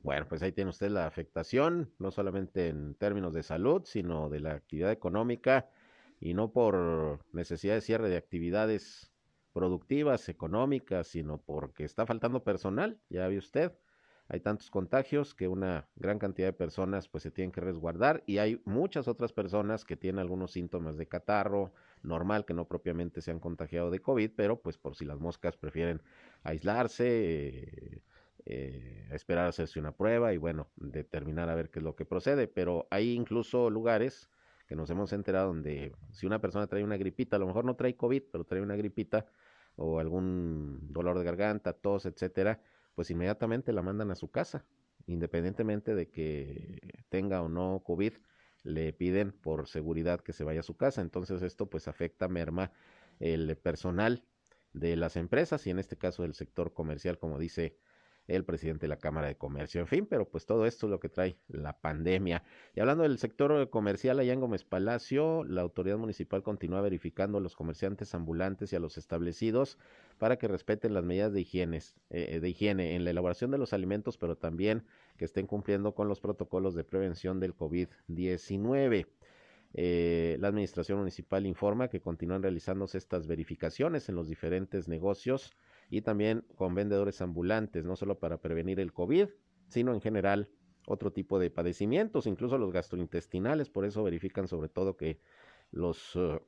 [0.03, 4.41] Bueno, pues ahí tiene usted la afectación, no solamente en términos de salud, sino de
[4.41, 5.69] la actividad económica
[6.19, 9.13] y no por necesidad de cierre de actividades
[9.53, 13.73] productivas, económicas, sino porque está faltando personal, ya ve usted.
[14.29, 18.39] Hay tantos contagios que una gran cantidad de personas pues se tienen que resguardar y
[18.39, 23.33] hay muchas otras personas que tienen algunos síntomas de catarro normal que no propiamente se
[23.33, 26.01] han contagiado de COVID, pero pues por si las moscas prefieren
[26.45, 28.03] aislarse, eh,
[28.47, 32.05] eh, esperar a hacerse una prueba y bueno, determinar a ver qué es lo que
[32.05, 34.29] procede, pero hay incluso lugares
[34.67, 37.77] que nos hemos enterado donde si una persona trae una gripita, a lo mejor no
[37.77, 39.27] trae COVID, pero trae una gripita
[39.77, 42.61] o algún dolor de garganta, tos, etcétera,
[42.95, 44.65] pues inmediatamente la mandan a su casa,
[45.07, 48.13] independientemente de que tenga o no COVID,
[48.63, 51.01] le piden por seguridad que se vaya a su casa.
[51.01, 52.73] Entonces esto pues afecta, merma
[53.19, 54.25] el personal
[54.73, 57.77] de las empresas y en este caso del sector comercial, como dice
[58.31, 59.81] el presidente de la Cámara de Comercio.
[59.81, 62.43] En fin, pero pues todo esto es lo que trae la pandemia.
[62.75, 67.41] Y hablando del sector comercial allá en Gómez Palacio, la autoridad municipal continúa verificando a
[67.41, 69.79] los comerciantes ambulantes y a los establecidos
[70.19, 73.73] para que respeten las medidas de higiene, eh, de higiene en la elaboración de los
[73.73, 74.85] alimentos, pero también
[75.17, 79.07] que estén cumpliendo con los protocolos de prevención del COVID-19.
[79.73, 85.53] Eh, la administración municipal informa que continúan realizándose estas verificaciones en los diferentes negocios
[85.91, 89.29] y también con vendedores ambulantes, no solo para prevenir el COVID,
[89.67, 90.49] sino en general
[90.87, 95.21] otro tipo de padecimientos, incluso los gastrointestinales, por eso verifican sobre todo que
[95.73, 96.41] los eh,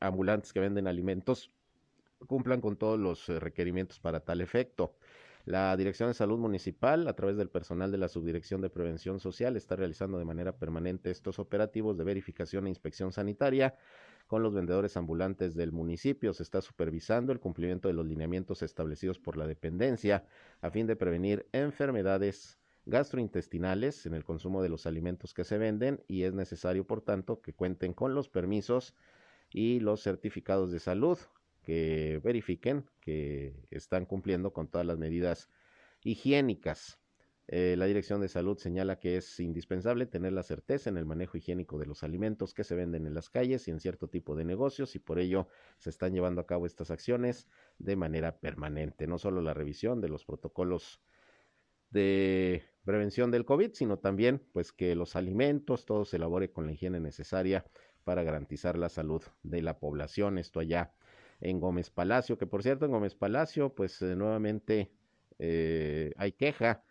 [0.00, 1.52] ambulantes que venden alimentos
[2.26, 4.94] cumplan con todos los eh, requerimientos para tal efecto.
[5.44, 9.56] La Dirección de Salud Municipal, a través del personal de la Subdirección de Prevención Social,
[9.56, 13.74] está realizando de manera permanente estos operativos de verificación e inspección sanitaria
[14.28, 16.32] con los vendedores ambulantes del municipio.
[16.32, 20.24] Se está supervisando el cumplimiento de los lineamientos establecidos por la dependencia
[20.60, 26.04] a fin de prevenir enfermedades gastrointestinales en el consumo de los alimentos que se venden
[26.06, 28.94] y es necesario, por tanto, que cuenten con los permisos
[29.50, 31.18] y los certificados de salud
[31.62, 35.50] que verifiquen que están cumpliendo con todas las medidas
[36.02, 36.97] higiénicas.
[37.50, 41.38] Eh, la Dirección de Salud señala que es indispensable tener la certeza en el manejo
[41.38, 44.44] higiénico de los alimentos que se venden en las calles y en cierto tipo de
[44.44, 49.06] negocios y por ello se están llevando a cabo estas acciones de manera permanente.
[49.06, 51.00] No solo la revisión de los protocolos
[51.88, 56.72] de prevención del COVID, sino también pues que los alimentos, todo se elabore con la
[56.72, 57.64] higiene necesaria
[58.04, 60.36] para garantizar la salud de la población.
[60.36, 60.92] Esto allá
[61.40, 64.92] en Gómez Palacio, que por cierto en Gómez Palacio pues eh, nuevamente
[65.38, 66.84] eh, hay queja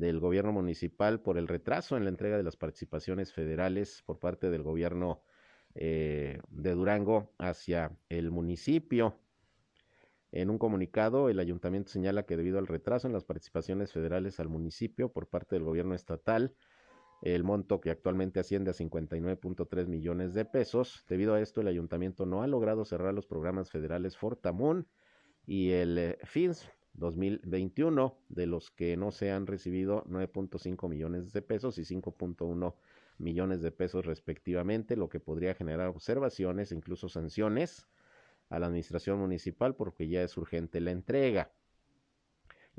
[0.00, 4.50] del gobierno municipal por el retraso en la entrega de las participaciones federales por parte
[4.50, 5.22] del gobierno
[5.74, 9.14] eh, de Durango hacia el municipio.
[10.32, 14.48] En un comunicado, el ayuntamiento señala que debido al retraso en las participaciones federales al
[14.48, 16.54] municipio por parte del gobierno estatal,
[17.20, 22.24] el monto que actualmente asciende a 59.3 millones de pesos, debido a esto el ayuntamiento
[22.24, 24.88] no ha logrado cerrar los programas federales Fortamun
[25.46, 31.42] y el eh, FINS 2021, de los que no se han recibido 9.5 millones de
[31.42, 32.74] pesos y 5.1
[33.18, 37.86] millones de pesos respectivamente, lo que podría generar observaciones incluso sanciones
[38.48, 41.52] a la administración municipal porque ya es urgente la entrega.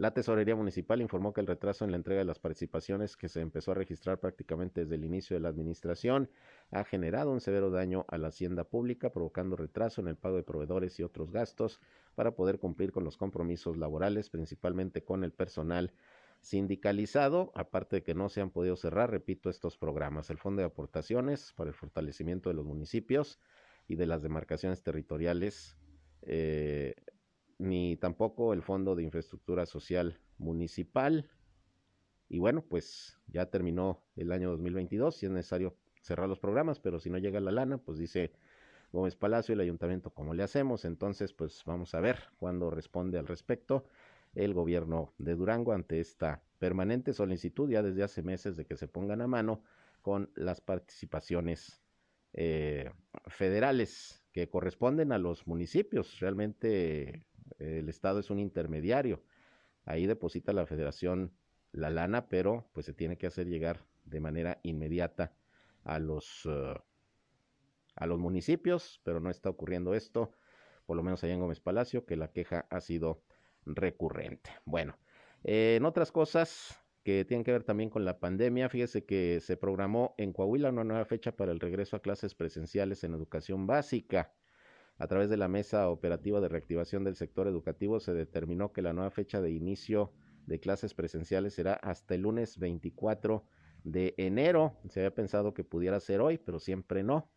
[0.01, 3.39] La Tesorería Municipal informó que el retraso en la entrega de las participaciones que se
[3.39, 6.27] empezó a registrar prácticamente desde el inicio de la administración
[6.71, 10.41] ha generado un severo daño a la hacienda pública, provocando retraso en el pago de
[10.41, 11.79] proveedores y otros gastos
[12.15, 15.93] para poder cumplir con los compromisos laborales, principalmente con el personal
[16.41, 20.31] sindicalizado, aparte de que no se han podido cerrar, repito, estos programas.
[20.31, 23.39] El Fondo de Aportaciones para el Fortalecimiento de los Municipios
[23.87, 25.77] y de las demarcaciones territoriales,
[26.23, 26.95] eh,
[27.61, 31.29] ni tampoco el Fondo de Infraestructura Social Municipal.
[32.27, 36.99] Y bueno, pues ya terminó el año 2022, si es necesario cerrar los programas, pero
[36.99, 38.31] si no llega la lana, pues dice
[38.91, 40.85] Gómez Palacio, el ayuntamiento, ¿cómo le hacemos?
[40.85, 43.85] Entonces, pues vamos a ver cuándo responde al respecto
[44.33, 48.87] el gobierno de Durango ante esta permanente solicitud ya desde hace meses de que se
[48.87, 49.61] pongan a mano
[50.01, 51.81] con las participaciones
[52.33, 52.89] eh,
[53.27, 56.19] federales que corresponden a los municipios.
[56.19, 57.25] Realmente
[57.59, 59.23] el Estado es un intermediario.
[59.85, 61.33] Ahí deposita la federación
[61.71, 65.33] la lana, pero pues se tiene que hacer llegar de manera inmediata
[65.83, 66.75] a los, uh,
[67.95, 70.31] a los municipios, pero no está ocurriendo esto,
[70.85, 73.23] por lo menos allá en Gómez Palacio, que la queja ha sido
[73.65, 74.49] recurrente.
[74.65, 74.97] Bueno,
[75.43, 79.57] eh, en otras cosas que tienen que ver también con la pandemia, fíjese que se
[79.57, 84.33] programó en Coahuila una nueva fecha para el regreso a clases presenciales en educación básica.
[85.01, 88.93] A través de la Mesa Operativa de Reactivación del Sector Educativo se determinó que la
[88.93, 90.13] nueva fecha de inicio
[90.45, 93.43] de clases presenciales será hasta el lunes 24
[93.83, 94.77] de enero.
[94.89, 97.31] Se había pensado que pudiera ser hoy, pero siempre no.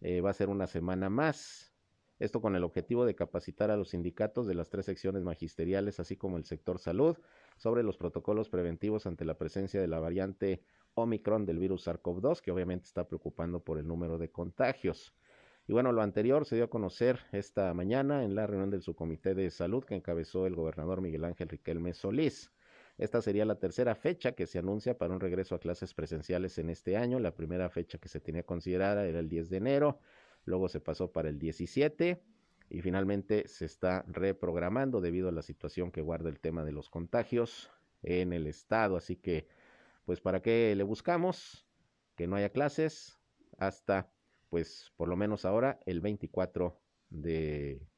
[0.00, 1.72] Eh, va a ser una semana más.
[2.18, 6.16] Esto con el objetivo de capacitar a los sindicatos de las tres secciones magisteriales, así
[6.16, 7.16] como el sector salud,
[7.56, 12.50] sobre los protocolos preventivos ante la presencia de la variante Omicron del virus SARS-CoV-2, que
[12.50, 15.14] obviamente está preocupando por el número de contagios.
[15.66, 19.34] Y bueno, lo anterior se dio a conocer esta mañana en la reunión del subcomité
[19.34, 22.52] de salud que encabezó el gobernador Miguel Ángel Riquelme Solís.
[22.98, 26.70] Esta sería la tercera fecha que se anuncia para un regreso a clases presenciales en
[26.70, 27.18] este año.
[27.18, 30.00] La primera fecha que se tenía considerada era el 10 de enero
[30.44, 32.22] luego se pasó para el 17
[32.70, 36.88] y finalmente se está reprogramando debido a la situación que guarda el tema de los
[36.90, 37.70] contagios
[38.02, 38.96] en el estado.
[38.96, 39.48] Así que,
[40.04, 41.66] pues, ¿para qué le buscamos?
[42.16, 43.18] Que no haya clases
[43.58, 44.10] hasta,
[44.54, 47.88] pues, por lo menos ahora, el 24 de,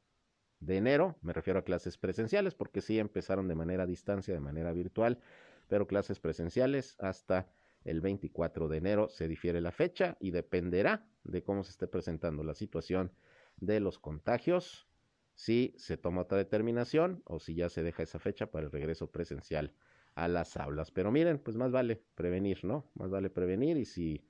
[0.58, 1.18] de enero.
[1.20, 5.20] Me refiero a clases presenciales porque sí empezaron de manera a distancia, de manera virtual,
[5.68, 7.52] pero clases presenciales hasta
[7.84, 12.42] el 24 de enero se difiere la fecha y dependerá de cómo se esté presentando
[12.42, 13.12] la situación
[13.58, 14.88] de los contagios,
[15.34, 19.10] si se toma otra determinación o si ya se deja esa fecha para el regreso
[19.10, 19.74] presencial
[20.14, 20.90] a las aulas.
[20.90, 22.90] Pero miren, pues más vale prevenir, ¿no?
[22.94, 24.24] Más vale prevenir y si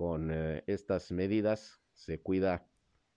[0.00, 2.66] con eh, estas medidas se cuida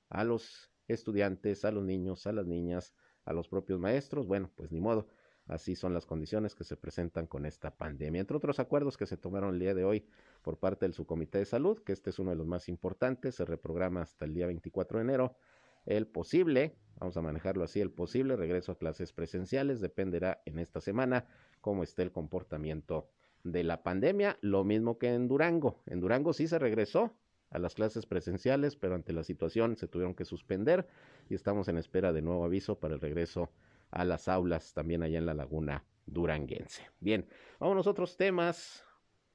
[0.10, 2.94] a los estudiantes, a los niños, a las niñas,
[3.24, 5.08] a los propios maestros, bueno, pues ni modo
[5.48, 8.20] Así son las condiciones que se presentan con esta pandemia.
[8.20, 10.06] Entre otros acuerdos que se tomaron el día de hoy
[10.42, 13.46] por parte del Subcomité de Salud, que este es uno de los más importantes, se
[13.46, 15.38] reprograma hasta el día 24 de enero.
[15.86, 20.82] El posible, vamos a manejarlo así, el posible regreso a clases presenciales dependerá en esta
[20.82, 21.28] semana
[21.62, 23.10] cómo esté el comportamiento
[23.44, 25.82] de la pandemia, lo mismo que en Durango.
[25.86, 27.16] En Durango sí se regresó
[27.50, 30.88] a las clases presenciales, pero ante la situación se tuvieron que suspender
[31.30, 33.52] y estamos en espera de nuevo aviso para el regreso
[33.92, 36.90] a las aulas también allá en la laguna duranguense.
[37.00, 37.28] Bien,
[37.60, 38.84] vamos a otros temas.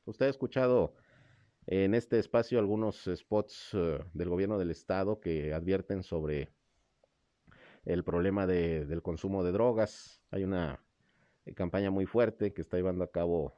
[0.04, 0.94] Usted ha escuchado
[1.66, 6.50] en este espacio algunos spots eh, del gobierno del estado que advierten sobre
[7.84, 10.22] el problema del consumo de drogas.
[10.30, 10.82] Hay una
[11.44, 13.54] eh, campaña muy fuerte que está llevando a cabo,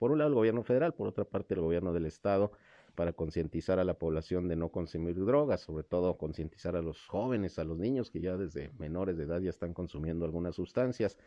[0.00, 2.52] por un lado, el gobierno federal, por otra parte, el gobierno del estado,
[2.94, 7.58] para concientizar a la población de no consumir drogas, sobre todo concientizar a los jóvenes,
[7.58, 11.18] a los niños que ya desde menores de edad ya están consumiendo algunas sustancias.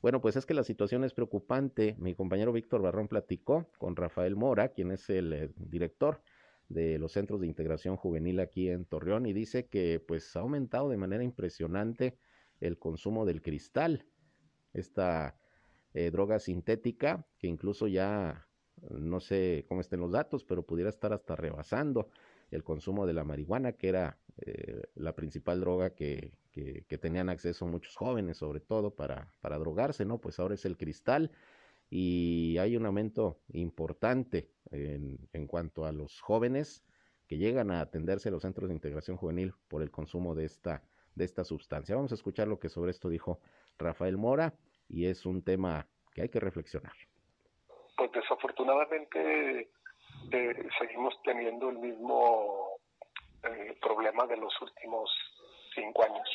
[0.00, 1.96] Bueno, pues es que la situación es preocupante.
[1.98, 6.22] Mi compañero Víctor Barrón platicó con Rafael Mora, quien es el eh, director
[6.68, 10.88] de los centros de integración juvenil aquí en Torreón y dice que pues ha aumentado
[10.88, 12.16] de manera impresionante
[12.60, 14.06] el consumo del cristal,
[14.72, 15.39] esta
[15.94, 18.46] eh, droga sintética que incluso ya
[18.88, 22.08] no sé cómo estén los datos, pero pudiera estar hasta rebasando
[22.50, 27.66] el consumo de la marihuana, que era eh, la principal droga que, que, tenían acceso
[27.66, 30.18] muchos jóvenes, sobre todo para, para drogarse, ¿no?
[30.18, 31.30] Pues ahora es el cristal
[31.88, 36.82] y hay un aumento importante en, en cuanto a los jóvenes
[37.26, 40.82] que llegan a atenderse a los centros de integración juvenil por el consumo de esta,
[41.14, 41.94] de esta sustancia.
[41.94, 43.40] Vamos a escuchar lo que sobre esto dijo
[43.78, 44.54] Rafael Mora
[44.90, 46.92] y es un tema que hay que reflexionar.
[47.96, 49.70] Pues desafortunadamente
[50.32, 52.78] eh, seguimos teniendo el mismo
[53.42, 55.10] eh, problema de los últimos
[55.74, 56.28] cinco años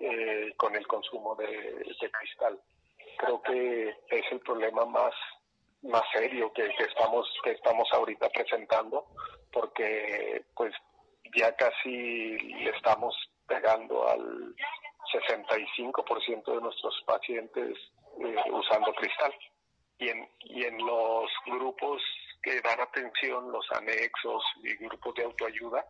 [0.00, 2.60] eh, con el consumo de, cristal.
[3.18, 5.14] Creo que es el problema más
[5.82, 9.06] más serio que, estamos que estamos ahorita presentando
[9.52, 10.74] porque pues
[11.36, 13.14] ya casi le estamos
[13.46, 14.54] pegando al
[15.20, 17.76] 65% de nuestros pacientes
[18.50, 19.34] usando cristal
[19.98, 22.02] y en, y en los grupos
[22.42, 25.84] que dan atención, los anexos y grupos de autoayuda,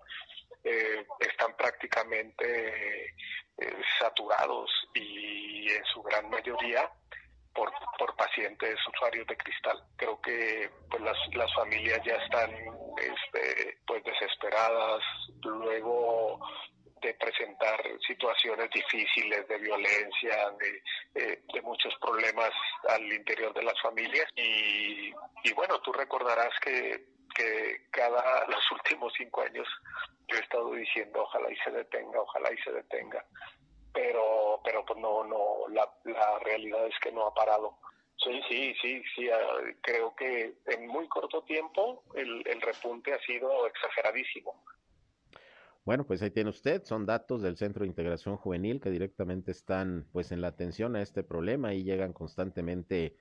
[0.65, 3.15] eh, están prácticamente
[3.59, 6.91] eh, saturados y en su gran mayoría
[7.55, 9.83] por, por pacientes usuarios de cristal.
[9.97, 12.51] Creo que pues las, las familias ya están
[12.99, 15.03] este, pues desesperadas,
[15.43, 16.41] luego
[17.01, 20.83] de presentar situaciones difíciles de violencia, de,
[21.15, 22.51] eh, de, muchos problemas
[22.89, 24.27] al interior de las familias.
[24.35, 25.13] Y,
[25.45, 29.69] y bueno, tú recordarás que, que cada los últimos cinco años
[30.29, 33.25] yo he estado diciendo ojalá y se detenga, ojalá y se detenga.
[33.93, 37.79] Pero, pero pues no, no, la, la realidad es que no ha parado.
[38.23, 43.21] Sí, sí, sí, sí, ah, creo que en muy corto tiempo el, el repunte ha
[43.21, 44.65] sido exageradísimo.
[45.87, 50.09] Bueno, pues ahí tiene usted, son datos del Centro de Integración Juvenil que directamente están
[50.11, 53.16] pues en la atención a este problema y llegan constantemente,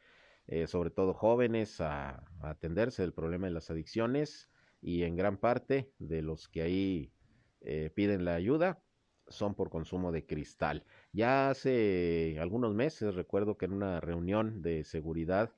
[0.47, 4.49] eh, sobre todo jóvenes, a, atenderse del problema de las adicciones
[4.81, 7.13] y en gran parte de los que ahí
[7.61, 8.81] eh, piden la ayuda
[9.27, 10.85] son por consumo de cristal.
[11.13, 15.51] Ya hace algunos meses recuerdo que en una reunión de seguridad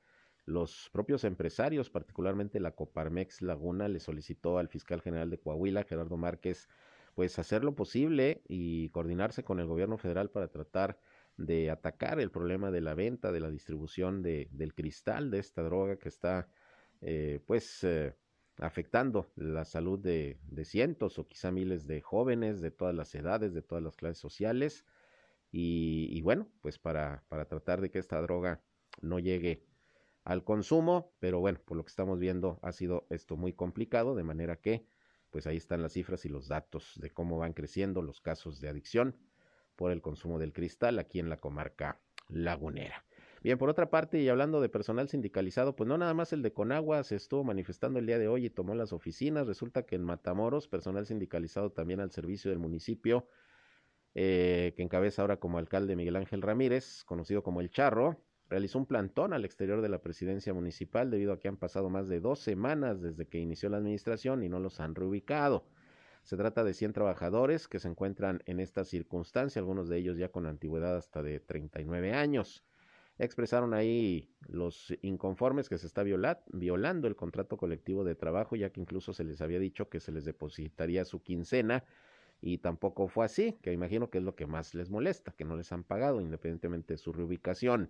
[0.48, 6.16] los propios empresarios, particularmente la Coparmex Laguna, le solicitó al fiscal general de Coahuila, Gerardo
[6.16, 6.70] Márquez,
[7.18, 11.00] pues hacer lo posible y coordinarse con el gobierno federal para tratar
[11.36, 15.64] de atacar el problema de la venta, de la distribución de, del cristal, de esta
[15.64, 16.48] droga que está
[17.02, 18.14] eh, pues eh,
[18.60, 23.52] afectando la salud de, de, cientos o quizá miles de jóvenes de todas las edades,
[23.52, 24.86] de todas las clases sociales.
[25.52, 28.62] Y, y bueno, pues para, para tratar de que esta droga
[29.02, 29.66] no llegue
[30.24, 34.24] al consumo, pero bueno, por lo que estamos viendo ha sido esto muy complicado, de
[34.24, 34.86] manera que
[35.30, 38.70] pues ahí están las cifras y los datos de cómo van creciendo los casos de
[38.70, 39.16] adicción
[39.76, 43.06] por el consumo del cristal aquí en la comarca lagunera.
[43.44, 46.52] Bien, por otra parte, y hablando de personal sindicalizado, pues no nada más el de
[46.52, 49.46] Conagua se estuvo manifestando el día de hoy y tomó las oficinas.
[49.46, 53.28] Resulta que en Matamoros, personal sindicalizado también al servicio del municipio,
[54.16, 58.86] eh, que encabeza ahora como alcalde Miguel Ángel Ramírez, conocido como El Charro, realizó un
[58.86, 62.40] plantón al exterior de la presidencia municipal debido a que han pasado más de dos
[62.40, 65.66] semanas desde que inició la administración y no los han reubicado.
[66.24, 70.30] Se trata de 100 trabajadores que se encuentran en esta circunstancia, algunos de ellos ya
[70.30, 72.66] con antigüedad hasta de 39 años.
[73.18, 78.82] Expresaron ahí los inconformes que se está violando el contrato colectivo de trabajo, ya que
[78.82, 81.84] incluso se les había dicho que se les depositaría su quincena
[82.42, 85.56] y tampoco fue así, que imagino que es lo que más les molesta, que no
[85.56, 87.90] les han pagado independientemente de su reubicación.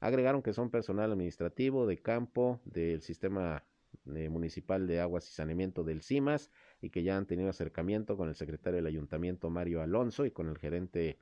[0.00, 3.64] Agregaron que son personal administrativo de campo del sistema
[4.14, 8.28] eh, municipal de aguas y saneamiento del CIMAS y que ya han tenido acercamiento con
[8.28, 11.18] el secretario del ayuntamiento Mario Alonso y con el gerente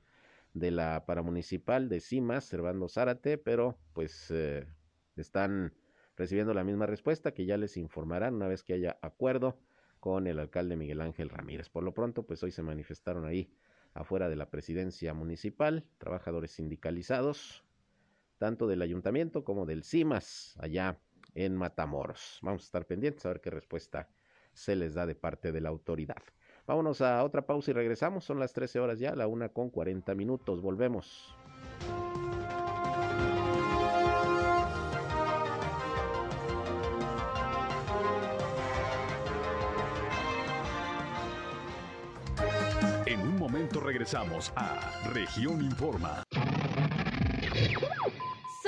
[0.53, 4.67] de la paramunicipal de CIMAS, Servando Zárate, pero pues eh,
[5.15, 5.73] están
[6.15, 9.59] recibiendo la misma respuesta que ya les informarán una vez que haya acuerdo
[9.99, 11.69] con el alcalde Miguel Ángel Ramírez.
[11.69, 13.51] Por lo pronto, pues hoy se manifestaron ahí
[13.93, 17.63] afuera de la presidencia municipal, trabajadores sindicalizados,
[18.37, 20.99] tanto del ayuntamiento como del CIMAS allá
[21.35, 22.39] en Matamoros.
[22.41, 24.09] Vamos a estar pendientes a ver qué respuesta
[24.53, 26.21] se les da de parte de la autoridad.
[26.65, 28.25] Vámonos a otra pausa y regresamos.
[28.25, 30.61] Son las 13 horas ya, la una con 40 minutos.
[30.61, 31.33] Volvemos.
[43.05, 46.26] En un momento regresamos a Región Informa.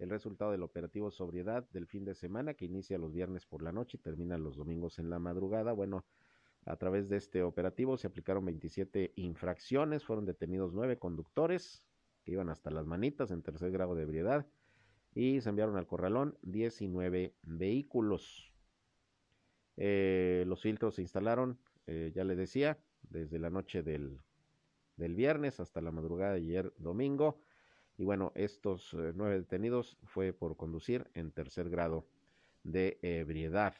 [0.00, 3.70] El resultado del operativo sobriedad del fin de semana que inicia los viernes por la
[3.70, 5.72] noche y termina los domingos en la madrugada.
[5.72, 6.06] Bueno,
[6.64, 11.84] a través de este operativo se aplicaron 27 infracciones, fueron detenidos nueve conductores
[12.24, 14.46] que iban hasta las manitas en tercer grado de ebriedad
[15.14, 18.52] y se enviaron al corralón 19 vehículos.
[19.76, 24.20] Eh, los filtros se instalaron, eh, ya le decía, desde la noche del,
[24.96, 27.40] del viernes hasta la madrugada de ayer domingo
[28.00, 32.06] y bueno, estos eh, nueve detenidos fue por conducir en tercer grado
[32.64, 33.74] de ebriedad.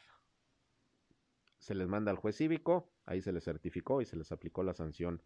[1.57, 4.75] Se les manda al juez cívico, ahí se les certificó y se les aplicó la
[4.75, 5.23] sanción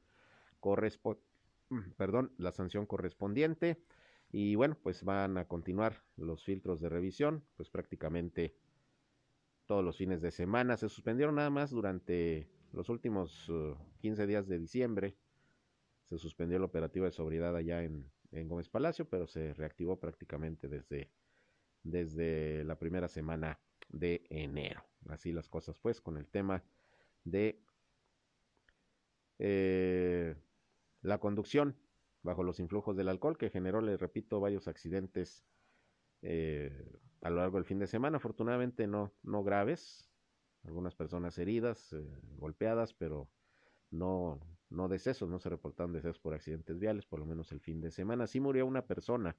[1.97, 3.83] perdón, la sanción correspondiente.
[4.31, 8.55] Y bueno, pues van a continuar los filtros de revisión, pues prácticamente
[9.65, 10.77] todos los fines de semana.
[10.77, 13.51] Se suspendieron nada más durante los últimos
[13.97, 15.17] 15 uh, días de diciembre.
[16.05, 20.67] Se suspendió el operativo de sobriedad allá en, en Gómez Palacio, pero se reactivó prácticamente
[20.67, 21.09] desde,
[21.83, 23.59] desde la primera semana
[23.89, 24.83] de enero.
[25.09, 26.63] Así las cosas pues con el tema
[27.23, 27.61] de
[29.39, 30.35] eh,
[31.01, 31.75] la conducción
[32.23, 35.45] bajo los influjos del alcohol que generó, le repito, varios accidentes
[36.23, 38.17] eh, a lo largo del fin de semana.
[38.17, 40.09] Afortunadamente no, no graves,
[40.63, 43.29] algunas personas heridas, eh, golpeadas, pero
[43.91, 44.39] no,
[44.69, 47.91] no decesos, no se reportaron decesos por accidentes viales, por lo menos el fin de
[47.91, 48.27] semana.
[48.27, 49.35] Sí murió una persona,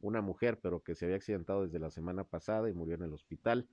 [0.00, 3.12] una mujer, pero que se había accidentado desde la semana pasada y murió en el
[3.12, 3.68] hospital,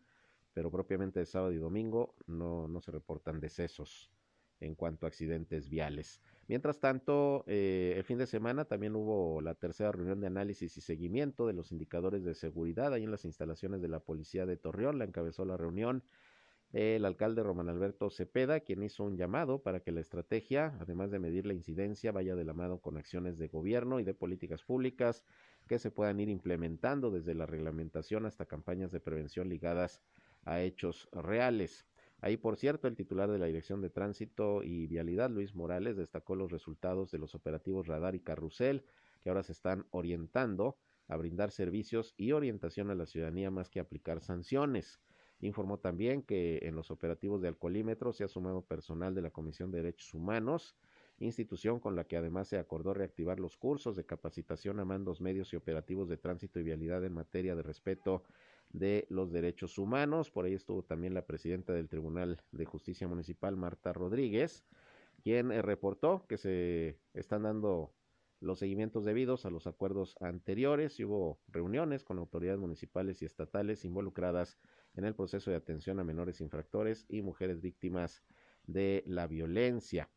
[0.54, 4.12] pero propiamente de sábado y domingo no, no se reportan decesos
[4.60, 6.22] en cuanto a accidentes viales.
[6.48, 10.82] Mientras tanto, eh, el fin de semana también hubo la tercera reunión de análisis y
[10.82, 15.00] seguimiento de los indicadores de seguridad ahí en las instalaciones de la Policía de Torreón.
[15.00, 16.04] La encabezó la reunión
[16.74, 21.20] el alcalde Román Alberto Cepeda, quien hizo un llamado para que la estrategia, además de
[21.20, 25.24] medir la incidencia, vaya de la mano con acciones de gobierno y de políticas públicas
[25.68, 30.02] que se puedan ir implementando desde la reglamentación hasta campañas de prevención ligadas
[30.46, 31.86] a hechos reales.
[32.22, 36.36] Ahí, por cierto, el titular de la Dirección de Tránsito y Vialidad, Luis Morales, destacó
[36.36, 38.84] los resultados de los operativos Radar y Carrusel,
[39.22, 43.80] que ahora se están orientando a brindar servicios y orientación a la ciudadanía más que
[43.80, 45.00] aplicar sanciones.
[45.44, 49.72] Informó también que en los operativos de alcoholímetro se ha sumado personal de la Comisión
[49.72, 50.74] de Derechos Humanos,
[51.20, 55.52] institución con la que además se acordó reactivar los cursos de capacitación a mandos medios
[55.52, 58.24] y operativos de tránsito y vialidad en materia de respeto
[58.70, 60.32] de los derechos humanos.
[60.32, 64.64] Por ahí estuvo también la presidenta del Tribunal de Justicia Municipal, Marta Rodríguez,
[65.24, 67.92] quien eh, reportó que se están dando
[68.40, 73.84] los seguimientos debidos a los acuerdos anteriores y hubo reuniones con autoridades municipales y estatales
[73.84, 74.58] involucradas
[74.96, 78.24] en el proceso de atención a menores infractores y mujeres víctimas
[78.68, 80.10] de la violencia.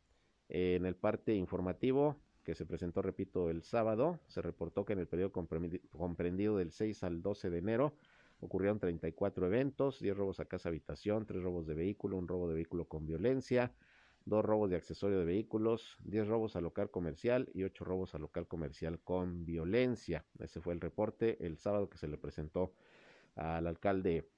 [0.48, 5.08] En el parte informativo que se presentó, repito, el sábado, se reportó que en el
[5.08, 7.96] periodo comprendido del 6 al 12 de enero
[8.38, 12.54] ocurrieron 34 eventos, 10 robos a casa habitación, 3 robos de vehículo, un robo de
[12.54, 13.72] vehículo con violencia,
[14.26, 18.18] 2 robos de accesorio de vehículos, 10 robos a local comercial y 8 robos a
[18.18, 20.24] local comercial con violencia.
[20.38, 22.74] Ese fue el reporte el sábado que se le presentó
[23.34, 24.28] al alcalde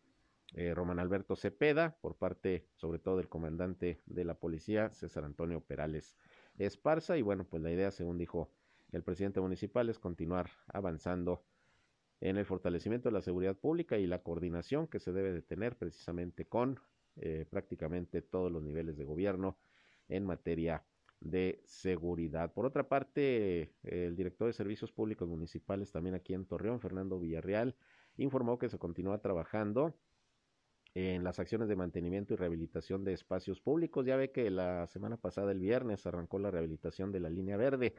[0.55, 5.61] eh, Román Alberto Cepeda, por parte sobre todo del comandante de la policía, César Antonio
[5.61, 6.17] Perales
[6.59, 7.19] Esparza.
[7.19, 8.51] Y bueno, pues la idea, según dijo
[8.93, 11.45] el presidente municipal, es continuar avanzando
[12.21, 15.77] en el fortalecimiento de la seguridad pública y la coordinación que se debe de tener
[15.77, 16.81] precisamente con
[17.17, 19.59] eh, prácticamente todos los niveles de gobierno
[20.09, 20.85] en materia
[21.21, 22.53] de seguridad.
[22.53, 27.77] Por otra parte, el director de Servicios Públicos Municipales también aquí en Torreón, Fernando Villarreal,
[28.17, 29.95] informó que se continúa trabajando
[30.99, 34.05] en las acciones de mantenimiento y rehabilitación de espacios públicos.
[34.05, 37.95] Ya ve que la semana pasada, el viernes, arrancó la rehabilitación de la línea verde,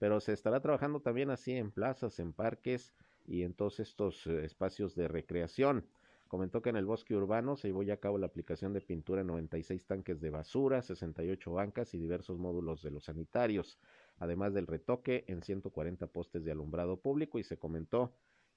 [0.00, 2.92] pero se estará trabajando también así en plazas, en parques
[3.24, 5.86] y en todos estos eh, espacios de recreación.
[6.26, 9.20] Comentó que en el bosque urbano se llevó ya a cabo la aplicación de pintura
[9.20, 13.78] en 96 tanques de basura, 68 bancas y diversos módulos de los sanitarios,
[14.18, 18.12] además del retoque en 140 postes de alumbrado público y se comentó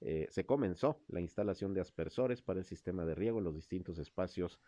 [0.06, 4.00] eh, se comenzó la instalación de aspersores para el sistema de riego en los distintos
[4.00, 4.60] espacios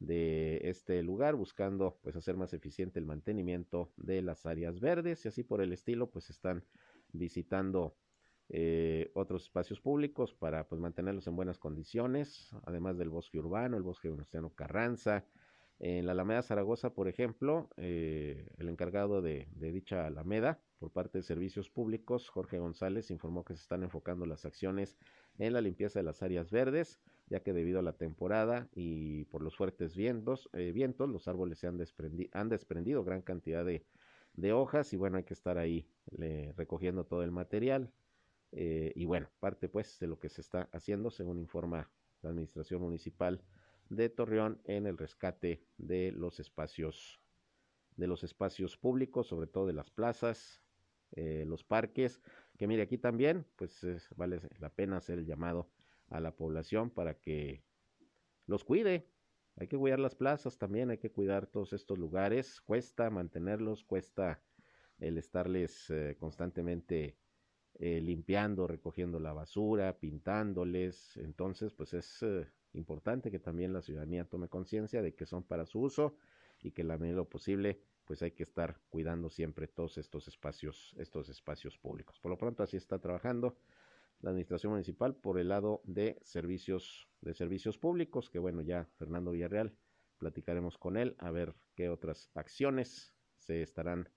[0.00, 5.28] de este lugar, buscando pues hacer más eficiente el mantenimiento de las áreas verdes y
[5.28, 6.64] así por el estilo, pues están
[7.12, 7.96] visitando
[8.48, 13.84] eh, otros espacios públicos para pues mantenerlos en buenas condiciones, además del bosque urbano, el
[13.84, 15.24] bosque venustiano Carranza.
[15.82, 21.22] En la Alameda Zaragoza, por ejemplo, eh, el encargado de, dicha Alameda por parte de
[21.22, 24.98] Servicios Públicos, Jorge González, informó que se están enfocando las acciones
[25.38, 29.40] en la limpieza de las áreas verdes, ya que debido a la temporada y por
[29.40, 31.78] los fuertes vientos, eh, vientos los árboles se han,
[32.32, 33.82] han desprendido gran cantidad de,
[34.34, 35.88] de, hojas y bueno, hay que estar ahí
[36.56, 37.90] recogiendo todo el material.
[38.52, 41.88] Eh, y bueno, parte pues de lo que se está haciendo, según informa
[42.20, 43.40] la Administración Municipal
[43.90, 47.20] de Torreón, en el rescate de los espacios
[47.96, 50.62] de los espacios públicos, sobre todo de las plazas,
[51.12, 52.22] eh, los parques,
[52.56, 53.86] que mire aquí también, pues
[54.16, 55.70] vale la pena hacer el llamado
[56.08, 57.62] a la población para que
[58.46, 59.10] los cuide.
[59.56, 62.60] Hay que cuidar las plazas también, hay que cuidar todos estos lugares.
[62.62, 64.42] Cuesta mantenerlos, cuesta
[64.98, 67.18] el estarles eh, constantemente
[67.74, 71.16] eh, limpiando, recogiendo la basura, pintándoles.
[71.18, 72.24] Entonces, pues es
[72.72, 76.16] importante que también la ciudadanía tome conciencia de que son para su uso
[76.62, 80.94] y que la medida lo posible pues hay que estar cuidando siempre todos estos espacios,
[80.98, 82.18] estos espacios públicos.
[82.18, 83.56] Por lo pronto así está trabajando
[84.20, 89.30] la administración municipal por el lado de servicios, de servicios públicos, que bueno, ya Fernando
[89.30, 89.76] Villarreal
[90.18, 94.08] platicaremos con él a ver qué otras acciones se estarán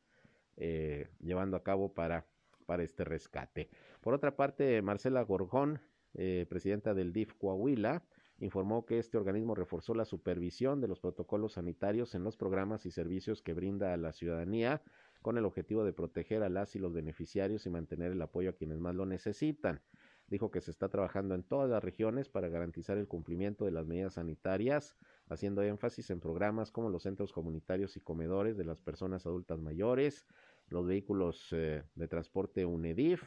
[0.58, 2.28] eh, llevando a cabo para,
[2.66, 3.70] para este rescate.
[4.02, 5.80] Por otra parte, Marcela Gorgón,
[6.16, 8.04] eh, presidenta del DIF Coahuila,
[8.40, 12.92] informó que este organismo reforzó la supervisión de los protocolos sanitarios en los programas y
[12.92, 14.82] servicios que brinda a la ciudadanía
[15.22, 18.54] con el objetivo de proteger a las y los beneficiarios y mantener el apoyo a
[18.54, 19.82] quienes más lo necesitan.
[20.28, 23.86] Dijo que se está trabajando en todas las regiones para garantizar el cumplimiento de las
[23.86, 24.96] medidas sanitarias,
[25.30, 30.26] haciendo énfasis en programas como los centros comunitarios y comedores de las personas adultas mayores,
[30.70, 33.24] los vehículos eh, de transporte UNEDIF,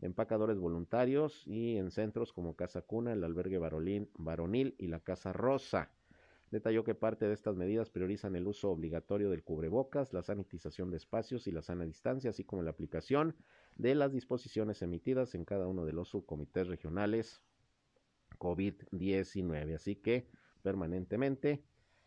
[0.00, 5.90] empacadores voluntarios y en centros como Casa Cuna, el albergue varonil y la Casa Rosa.
[6.50, 10.96] Detalló que parte de estas medidas priorizan el uso obligatorio del cubrebocas, la sanitización de
[10.96, 13.36] espacios y la sana distancia, así como la aplicación
[13.76, 17.40] de las disposiciones emitidas en cada uno de los subcomités regionales
[18.38, 19.74] COVID-19.
[19.74, 20.26] Así que
[20.62, 21.62] permanentemente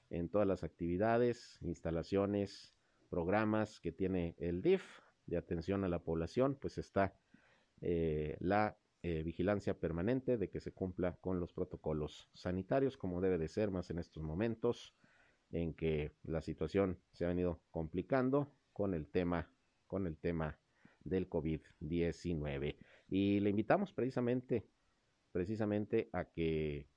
[0.09, 2.75] en todas las actividades, instalaciones,
[3.09, 4.83] programas que tiene el DIF
[5.25, 7.15] de atención a la población, pues está
[7.85, 13.37] eh, la eh, vigilancia permanente de que se cumpla con los protocolos sanitarios como debe
[13.37, 14.95] de ser más en estos momentos
[15.51, 19.49] en que la situación se ha venido complicando con el tema
[19.85, 20.57] con el tema
[21.03, 22.77] del COVID-19
[23.09, 24.65] y le invitamos precisamente
[25.33, 26.87] precisamente a que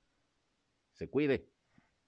[0.93, 1.49] se cuide,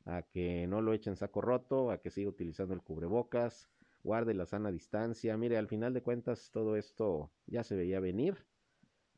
[0.06, 3.70] a que no lo echen saco roto, a que siga utilizando el cubrebocas,
[4.04, 5.36] guarde la sana distancia.
[5.36, 8.46] Mire, al final de cuentas todo esto ya se veía venir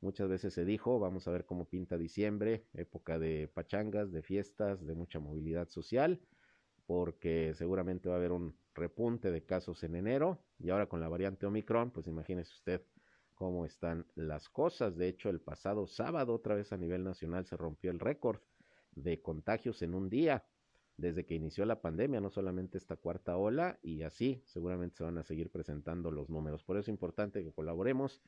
[0.02, 4.84] Muchas veces se dijo, vamos a ver cómo pinta diciembre, época de pachangas, de fiestas,
[4.86, 6.20] de mucha movilidad social,
[6.88, 11.08] porque seguramente va a haber un repunte de casos en enero y ahora con la
[11.08, 12.82] variante Omicron, pues imagínese usted
[13.36, 14.98] cómo están las cosas.
[14.98, 18.40] De hecho, el pasado sábado otra vez a nivel nacional se rompió el récord
[18.94, 20.44] de contagios en un día
[20.98, 25.18] desde que inició la pandemia, no solamente esta cuarta ola, y así seguramente se van
[25.18, 26.64] a seguir presentando los números.
[26.64, 28.22] Por eso es importante que colaboremos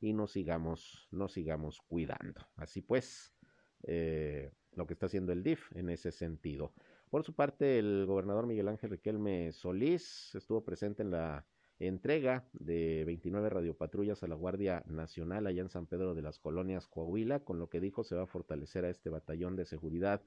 [0.00, 2.46] y nos sigamos, nos sigamos cuidando.
[2.56, 3.34] Así pues,
[3.82, 6.72] eh, lo que está haciendo el DIF en ese sentido.
[7.10, 11.46] Por su parte, el gobernador Miguel Ángel Riquelme Solís estuvo presente en la
[11.78, 16.86] entrega de 29 radiopatrullas a la Guardia Nacional allá en San Pedro de las Colonias
[16.88, 20.22] Coahuila, con lo que dijo se va a fortalecer a este batallón de seguridad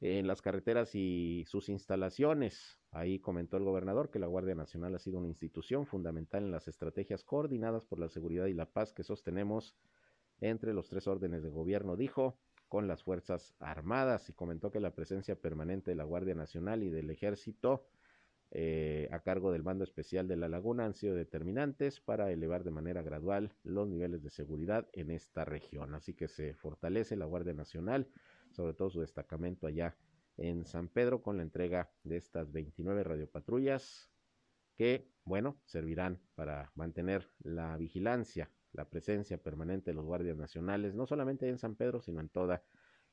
[0.00, 2.78] en las carreteras y sus instalaciones.
[2.90, 6.68] Ahí comentó el gobernador que la Guardia Nacional ha sido una institución fundamental en las
[6.68, 9.74] estrategias coordinadas por la seguridad y la paz que sostenemos
[10.40, 12.38] entre los tres órdenes de gobierno, dijo,
[12.68, 16.90] con las Fuerzas Armadas y comentó que la presencia permanente de la Guardia Nacional y
[16.90, 17.86] del Ejército
[18.50, 22.70] eh, a cargo del Mando Especial de la Laguna han sido determinantes para elevar de
[22.70, 25.94] manera gradual los niveles de seguridad en esta región.
[25.94, 28.08] Así que se fortalece la Guardia Nacional
[28.56, 29.96] sobre todo su destacamento allá
[30.38, 34.10] en San Pedro con la entrega de estas 29 radiopatrullas
[34.76, 41.06] que, bueno, servirán para mantener la vigilancia, la presencia permanente de los guardias nacionales, no
[41.06, 42.64] solamente en San Pedro, sino en toda,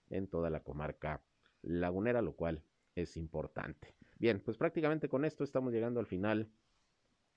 [0.10, 1.24] en toda la comarca
[1.62, 2.64] lagunera, lo cual
[2.96, 3.96] es importante.
[4.20, 6.52] Bien, pues prácticamente con esto estamos llegando al final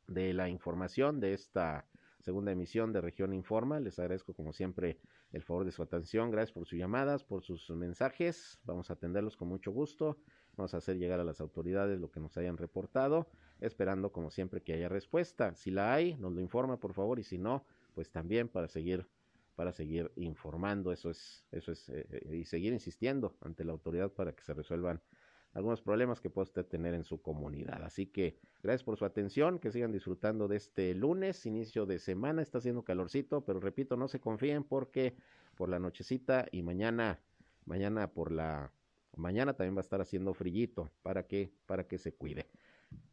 [0.07, 1.89] de la información de esta
[2.27, 3.79] segunda emisión de Región Informa.
[3.79, 4.99] Les agradezco como siempre
[5.31, 6.33] el favor de su atención.
[6.33, 8.59] Gracias por sus llamadas, por sus mensajes.
[8.65, 10.19] Vamos a atenderlos con mucho gusto.
[10.57, 13.29] Vamos a hacer llegar a las autoridades lo que nos hayan reportado,
[13.61, 15.55] esperando como siempre que haya respuesta.
[15.55, 17.65] Si la hay, nos lo informa por favor y si no,
[17.95, 19.07] pues también para seguir
[19.55, 24.11] para seguir informando, eso es eso es eh, eh, y seguir insistiendo ante la autoridad
[24.11, 25.01] para que se resuelvan
[25.57, 27.83] algunos problemas que pueda usted tener en su comunidad.
[27.83, 32.43] Así que gracias por su atención, que sigan disfrutando de este lunes, inicio de semana,
[32.43, 35.17] está haciendo calorcito, pero repito, no se confíen porque
[35.57, 37.21] por la nochecita y mañana,
[37.65, 38.71] mañana por la
[39.17, 40.91] mañana también va a estar haciendo frillito.
[41.03, 42.47] Para que, para que se cuide.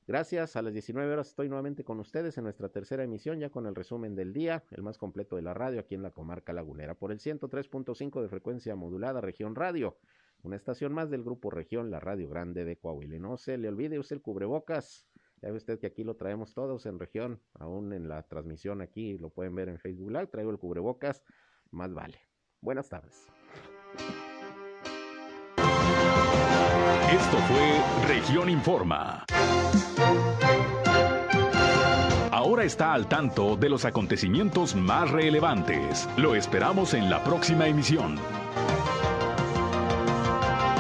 [0.06, 3.68] Gracias, a las 19 horas estoy nuevamente con ustedes en nuestra tercera emisión, ya con
[3.68, 6.94] el resumen del día, el más completo de la radio aquí en la comarca lagunera,
[6.94, 9.96] por el 103.5 de frecuencia modulada, región radio
[10.44, 13.18] una estación más del Grupo Región, la Radio Grande de Coahuila.
[13.18, 15.08] No se le olvide usted el cubrebocas.
[15.42, 19.18] Ya ve usted que aquí lo traemos todos en región, aún en la transmisión aquí
[19.18, 20.28] lo pueden ver en Facebook Live.
[20.28, 21.24] Traigo el cubrebocas,
[21.72, 22.20] más vale.
[22.62, 23.28] Buenas tardes.
[27.12, 29.26] Esto fue Región Informa.
[32.32, 36.10] Ahora está al tanto de los acontecimientos más relevantes.
[36.18, 38.18] Lo esperamos en la próxima emisión.